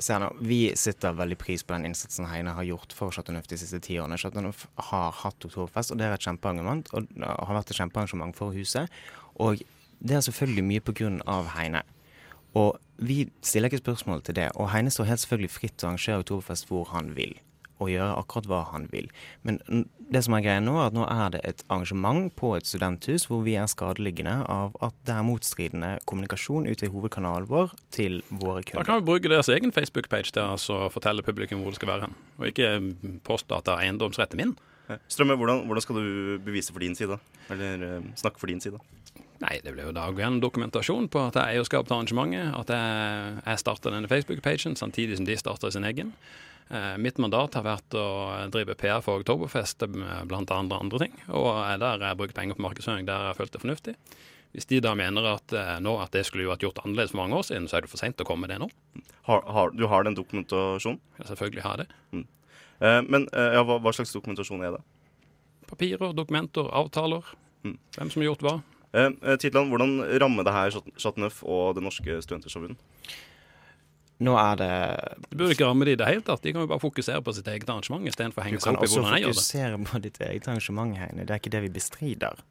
Se 0.00 0.14
her 0.14 0.22
nå, 0.22 0.30
Vi 0.40 0.72
setter 0.80 1.16
veldig 1.16 1.36
pris 1.38 1.62
på 1.62 1.74
den 1.76 1.90
innsatsen 1.90 2.28
Heine 2.30 2.54
har 2.56 2.64
gjort 2.64 2.94
for 2.96 3.12
Chateau 3.12 3.36
Neuf 3.36 3.48
de 3.50 3.58
siste 3.60 3.82
ti 3.84 3.98
årene. 4.00 4.16
Chateau 4.20 4.42
Neuf 4.44 4.64
har 4.90 5.12
hatt 5.20 5.44
Oktoberfest, 5.44 5.92
og 5.92 6.00
det 6.00 6.08
er 6.08 6.16
et 6.16 6.24
kjempeargument, 6.24 6.88
og 6.96 7.08
har 7.20 7.58
vært 7.58 7.74
et 7.74 7.80
kjempearrangement 7.82 8.36
for 8.36 8.56
huset. 8.56 8.88
Og 9.40 9.62
det 10.00 10.16
er 10.16 10.24
selvfølgelig 10.24 10.66
mye 10.68 10.84
på 10.84 10.96
grunn 11.00 11.20
av 11.28 11.52
Heine. 11.56 11.84
Og 12.58 12.80
vi 13.00 13.24
stiller 13.46 13.70
ikke 13.70 13.84
spørsmål 13.84 14.24
til 14.26 14.36
det. 14.36 14.50
Og 14.60 14.72
Heine 14.74 14.92
står 14.92 15.08
helt 15.08 15.22
selvfølgelig 15.22 15.54
fritt 15.54 15.78
til 15.78 15.86
å 15.86 15.92
arrangere 15.92 16.24
Oktoberfest 16.24 16.68
hvor 16.68 16.90
han 16.94 17.14
vil. 17.16 17.36
Og 17.80 17.88
gjøre 17.88 18.16
akkurat 18.20 18.48
hva 18.50 18.60
han 18.74 18.88
vil. 18.92 19.06
Men 19.46 19.60
det 20.12 20.20
som 20.26 20.34
er 20.36 20.42
greia 20.44 20.60
nå, 20.60 20.74
er 20.76 20.90
at 20.90 20.96
nå 20.96 21.06
er 21.08 21.30
det 21.32 21.40
et 21.48 21.62
arrangement 21.70 22.28
på 22.36 22.52
et 22.58 22.68
studenthus 22.68 23.24
hvor 23.30 23.40
vi 23.46 23.54
er 23.56 23.70
skadeliggende 23.72 24.34
av 24.52 24.74
at 24.84 24.96
det 25.08 25.14
er 25.14 25.24
motstridende 25.24 25.92
kommunikasjon 26.10 26.68
ute 26.68 26.88
i 26.88 26.92
hovedkanalen 26.92 27.48
vår 27.48 27.72
til 27.94 28.20
våre 28.28 28.64
kunder. 28.66 28.82
Da 28.82 28.88
kan 28.88 29.00
vi 29.00 29.08
bruke 29.08 29.32
deres 29.32 29.48
egen 29.54 29.72
Facebook-page 29.72 30.34
til 30.34 30.44
altså 30.44 30.82
å 30.88 30.90
fortelle 30.92 31.24
publikum 31.24 31.64
hvor 31.64 31.72
det 31.72 31.80
skal 31.80 31.94
være 31.94 32.08
hen, 32.08 32.18
og 32.36 32.50
ikke 32.50 32.70
påstå 33.24 33.62
at 33.62 33.70
det 33.70 33.76
er 33.76 33.86
eiendomsretten 33.86 34.42
min. 34.42 34.56
Strømme, 35.08 35.38
hvordan, 35.38 35.64
hvordan 35.70 35.84
skal 35.86 36.00
du 36.02 36.38
bevise 36.44 36.74
for 36.74 36.82
din 36.82 36.96
side? 36.98 37.16
Eller 37.54 37.84
eh, 37.86 38.08
snakke 38.18 38.42
for 38.42 38.50
din 38.50 38.60
side? 38.60 38.80
Nei, 39.40 39.56
det 39.64 39.72
blir 39.72 39.88
jo 39.88 39.96
da 39.96 40.04
en 40.26 40.40
dokumentasjon 40.42 41.08
på 41.08 41.22
at 41.30 41.38
jeg 41.38 41.42
er 41.42 41.58
eierskap 41.58 41.88
til 41.88 41.96
arrangementet. 41.96 42.52
At 42.60 42.72
jeg, 42.74 43.42
jeg 43.46 43.62
starta 43.62 43.92
denne 43.92 44.10
Facebook-pagen 44.10 44.76
samtidig 44.76 45.16
som 45.16 45.28
de 45.28 45.36
starta 45.40 45.70
sin 45.72 45.86
egen. 45.88 46.12
Eh, 46.70 46.96
mitt 47.00 47.16
mandat 47.18 47.56
har 47.56 47.64
vært 47.64 47.96
å 47.96 48.04
drive 48.52 48.76
PR 48.78 49.00
for 49.02 49.22
Oktoberfest 49.22 49.86
blant 50.28 50.52
andre 50.54 50.82
andre 50.84 51.00
ting. 51.06 51.16
Og 51.32 51.56
der 51.80 52.04
jeg 52.04 52.20
brukt 52.20 52.36
penger 52.36 52.58
på 52.58 52.66
markedsføring 52.68 53.08
der 53.08 53.24
jeg 53.24 53.32
har 53.32 53.40
følt 53.40 53.56
det 53.56 53.62
fornuftig. 53.64 53.96
Hvis 54.52 54.66
de 54.66 54.80
da 54.82 54.96
mener 54.98 55.26
at, 55.30 55.52
eh, 55.54 55.76
nå, 55.82 55.94
at 56.02 56.12
det 56.12 56.24
skulle 56.26 56.44
jo 56.44 56.50
vært 56.50 56.64
gjort 56.66 56.80
annerledes 56.82 57.12
for 57.14 57.22
mange 57.22 57.38
år 57.38 57.46
siden, 57.46 57.68
så 57.70 57.78
er 57.78 57.86
det 57.86 57.90
for 57.92 58.02
seint 58.02 58.20
å 58.20 58.26
komme 58.26 58.44
med 58.44 58.52
det 58.52 58.58
nå. 58.62 58.68
Har, 59.28 59.44
har, 59.46 59.70
du 59.70 59.86
har 59.86 60.04
den 60.04 60.18
dokumentasjonen? 60.18 60.98
Ja, 61.20 61.28
selvfølgelig 61.30 61.64
har 61.66 61.78
jeg 61.78 61.86
det. 61.86 62.00
Mm. 62.12 62.24
Eh, 62.80 63.02
men 63.06 63.28
eh, 63.30 63.54
ja, 63.56 63.62
hva, 63.66 63.78
hva 63.80 63.92
slags 63.94 64.12
dokumentasjon 64.12 64.64
er 64.66 64.74
det? 64.76 64.82
Papirer, 65.70 66.12
dokumenter, 66.18 66.66
avtaler. 66.74 67.24
Hvem 67.62 68.10
som 68.10 68.22
har 68.22 68.30
gjort 68.32 68.42
hva. 68.46 68.54
Eh, 68.92 69.10
eh, 69.22 69.36
Titland, 69.38 69.70
hvordan 69.70 69.98
rammer 70.20 70.44
det 70.44 70.52
her 70.52 70.70
Chateauneuf 70.98 71.42
og 71.46 71.74
Det 71.76 71.82
Norske 71.84 72.20
Studentersamfunn? 72.24 72.76
Nå 74.20 74.34
er 74.36 74.56
det 74.60 74.70
Det 75.30 75.36
burde 75.38 75.54
ikke 75.54 75.64
ramme 75.64 75.86
de 75.88 75.92
i 75.94 75.96
det 75.96 76.06
hele 76.06 76.20
tatt. 76.26 76.42
De 76.44 76.52
kan 76.52 76.60
jo 76.66 76.68
bare 76.68 76.82
fokusere 76.82 77.22
på 77.24 77.32
sitt 77.32 77.46
eget 77.48 77.64
arrangement 77.72 78.04
istedenfor 78.04 78.42
å 78.42 78.44
Du 78.44 78.48
henge 78.50 78.60
seg 78.60 78.66
kan 78.66 78.76
opp 78.76 78.82
i 78.84 78.88
også 78.90 78.98
hvordan 79.00 79.14
jeg 79.16 79.22
gjør 79.24 79.30
det. 79.30 79.36
fokusere 79.40 79.78
på 79.88 80.00
ditt 80.04 80.18
eget 80.26 80.48
arrangement, 80.50 80.96
Heine. 81.00 81.24
Det 81.24 81.30
er 81.30 81.40
ikke 81.40 81.52
det 81.54 81.62
vi 81.64 81.70
bestrider. 81.78 82.42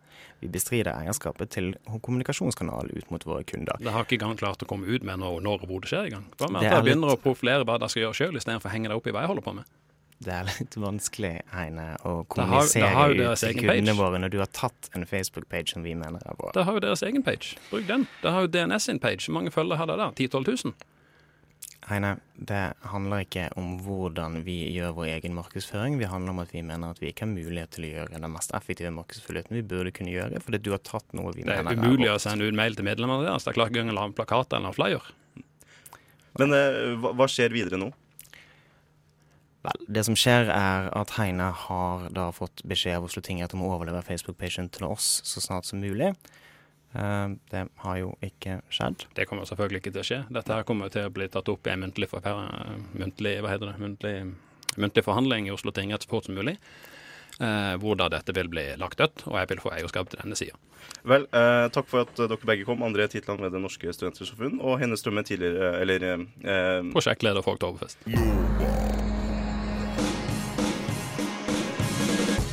Vi 0.41 0.47
bestrider 0.49 0.95
eierskapet 0.97 1.51
til 1.53 1.75
kommunikasjonskanalen 2.01 2.95
ut 2.97 3.11
mot 3.13 3.23
våre 3.27 3.43
kunder. 3.45 3.77
Det 3.77 3.91
har 3.93 4.03
ikke 4.07 4.17
engang 4.17 4.39
klart 4.39 4.63
å 4.63 4.65
komme 4.65 4.87
ut 4.89 5.03
med 5.05 5.19
når, 5.21 5.41
når 5.45 5.61
og 5.61 5.67
hvor 5.69 5.81
det 5.85 5.91
skjer 5.91 6.09
engang. 6.09 6.25
Hva 6.39 6.49
med 6.49 6.61
Det 6.63 6.71
at 6.71 6.73
er 6.73 6.77
jeg 6.79 6.87
begynner 6.89 7.11
litt- 7.13 7.19
å 7.19 7.23
profilere 7.27 7.65
hva 7.69 7.77
de 7.79 7.89
skal 7.93 8.01
gjøre 8.07 8.17
sjøl, 8.17 8.35
istedenfor 8.41 8.71
å 8.71 8.73
henge 8.73 8.87
det 8.89 8.97
opp 8.97 9.07
i 9.07 9.11
hva 9.13 9.21
jeg 9.21 9.27
holder 9.35 9.45
på 9.45 9.53
med? 9.59 9.65
Det 10.19 10.33
er 10.35 10.43
litt 10.49 10.75
vanskelig, 10.75 11.33
Heine, 11.53 11.95
å 12.03 12.25
Det 12.27 12.43
har- 12.43 12.59
kommunisere 12.59 12.81
det 12.83 12.95
har 12.95 13.09
ut 13.15 13.37
til 13.39 13.53
kundene 13.61 13.95
våre 13.95 14.19
når 14.19 14.31
du 14.33 14.37
har 14.41 14.49
tatt 14.51 14.89
en 14.93 15.05
Facebook-page 15.07 15.69
som 15.73 15.83
vi 15.83 15.93
mener 15.95 16.19
er 16.25 16.35
vår. 16.35 16.51
Det 16.53 16.65
har 16.67 16.73
jo 16.75 16.79
deres 16.83 17.03
egen 17.07 17.23
page. 17.23 17.55
Bruk 17.71 17.87
den. 17.87 18.07
Det 18.21 18.31
har 18.35 18.41
jo 18.41 18.47
DNS 18.47 18.83
sin 18.83 18.99
page. 18.99 19.25
Hvor 19.29 19.33
mange 19.39 19.51
følgere 19.55 19.77
har 19.77 19.85
det 19.87 19.97
der? 19.97 20.11
10 20.11 20.27
000-12 20.27 20.65
000? 20.65 20.73
Heine, 21.89 22.19
det 22.37 22.73
handler 22.91 23.23
ikke 23.23 23.45
om 23.57 23.79
hvordan 23.79 24.43
vi 24.43 24.57
gjør 24.75 24.91
vår 24.93 25.07
egen 25.15 25.33
markedsføring. 25.33 25.97
Vi 25.97 26.05
handler 26.11 26.29
om 26.35 26.39
at 26.43 26.51
vi 26.51 26.61
mener 26.61 26.91
at 26.91 26.99
vi 26.99 27.07
ikke 27.13 27.23
har 27.25 27.31
mulighet 27.31 27.71
til 27.71 27.85
å 27.87 27.93
gjøre 27.95 28.19
den 28.19 28.31
mest 28.31 28.51
effektive 28.53 28.91
markedsføringen 28.93 29.55
vi 29.55 29.61
burde 29.63 29.91
kunne 29.95 30.11
gjøre, 30.11 30.41
fordi 30.43 30.61
du 30.61 30.69
har 30.75 30.83
tatt 30.83 31.07
noe 31.13 31.31
vi 31.33 31.43
mener 31.47 31.59
er 31.59 31.63
vårt. 31.63 31.69
Det 31.71 31.79
er 31.79 31.87
umulig 31.95 32.11
å 32.11 32.19
sende 32.19 32.45
ut 32.45 32.53
mail 32.59 32.75
til 32.75 32.85
medlemmene 32.85 33.23
deres. 33.25 33.47
Det 33.47 33.53
er 33.55 33.57
klart 33.57 33.71
ikke 33.71 33.81
engang 33.85 33.95
å 33.95 33.99
lage 34.01 34.11
en 34.11 34.19
plakat 34.19 34.53
eller 34.53 34.67
en 34.67 34.77
flyer. 34.77 35.09
Men 36.37 36.53
eh, 36.53 36.95
hva, 36.99 37.15
hva 37.15 37.27
skjer 37.31 37.55
videre 37.55 37.79
nå? 37.79 37.89
Vel, 39.65 39.87
det 39.91 40.05
som 40.07 40.15
skjer 40.15 40.47
er 40.53 40.87
at 40.95 41.15
Heine 41.17 41.49
har 41.65 42.05
da 42.15 42.29
fått 42.35 42.63
beskjed 42.67 42.99
av 42.99 43.09
Oslo 43.09 43.23
tingrett 43.25 43.55
om 43.57 43.65
å 43.65 43.73
overlevere 43.73 44.07
Facebook-pagen 44.07 44.69
til 44.71 44.87
oss 44.87 45.17
så 45.27 45.43
snart 45.43 45.67
som 45.67 45.81
mulig. 45.83 46.13
Uh, 46.95 47.35
det 47.51 47.65
har 47.83 47.97
jo 47.99 48.13
ikke 48.25 48.61
skjedd. 48.73 49.03
Det 49.17 49.27
kommer 49.29 49.49
selvfølgelig 49.49 49.83
ikke 49.83 49.93
til 49.97 50.01
å 50.01 50.07
skje. 50.07 50.21
Dette 50.39 50.55
her 50.55 50.65
kommer 50.67 50.93
til 50.93 51.09
å 51.09 51.13
bli 51.13 51.27
tatt 51.29 51.51
opp 51.51 51.67
i 51.67 51.73
en 51.73 51.83
muntlig, 51.83 52.09
for, 52.09 52.23
muntlig, 52.97 53.35
hva 53.43 53.51
heter 53.51 53.73
det? 53.73 53.75
Muntlig, 53.83 54.15
muntlig 54.79 55.05
forhandling 55.05 55.49
i 55.49 55.53
Oslo 55.53 55.75
tingrett 55.75 56.07
så 56.07 56.15
fort 56.15 56.29
som 56.29 56.39
mulig. 56.39 56.55
Uh, 57.39 57.75
hvor 57.79 57.95
da 57.95 58.09
dette 58.11 58.33
vil 58.35 58.49
bli 58.51 58.65
lagt 58.79 58.99
dødt, 58.99 59.27
og 59.29 59.37
jeg 59.39 59.51
vil 59.53 59.61
få 59.63 59.75
eierskap 59.75 60.09
til 60.11 60.19
denne 60.23 60.35
sida. 60.35 60.57
Vel, 61.07 61.27
eh, 61.35 61.67
takk 61.71 61.87
for 61.87 62.07
at 62.07 62.15
dere 62.19 62.39
begge 62.47 62.65
kom. 62.67 62.83
André 62.83 63.07
Titland 63.11 63.39
ved 63.43 63.53
Det 63.55 63.61
Norske 63.61 63.93
Studentersamfunn 63.95 64.59
og 64.59 64.79
Hennes 64.79 64.99
Strømme 64.99 65.23
tidligere 65.27 65.79
Eller 65.79 66.07
eh, 66.09 66.91
Prosjektleder 66.91 67.43
for 67.45 67.59
Oktoberfest. 67.59 68.03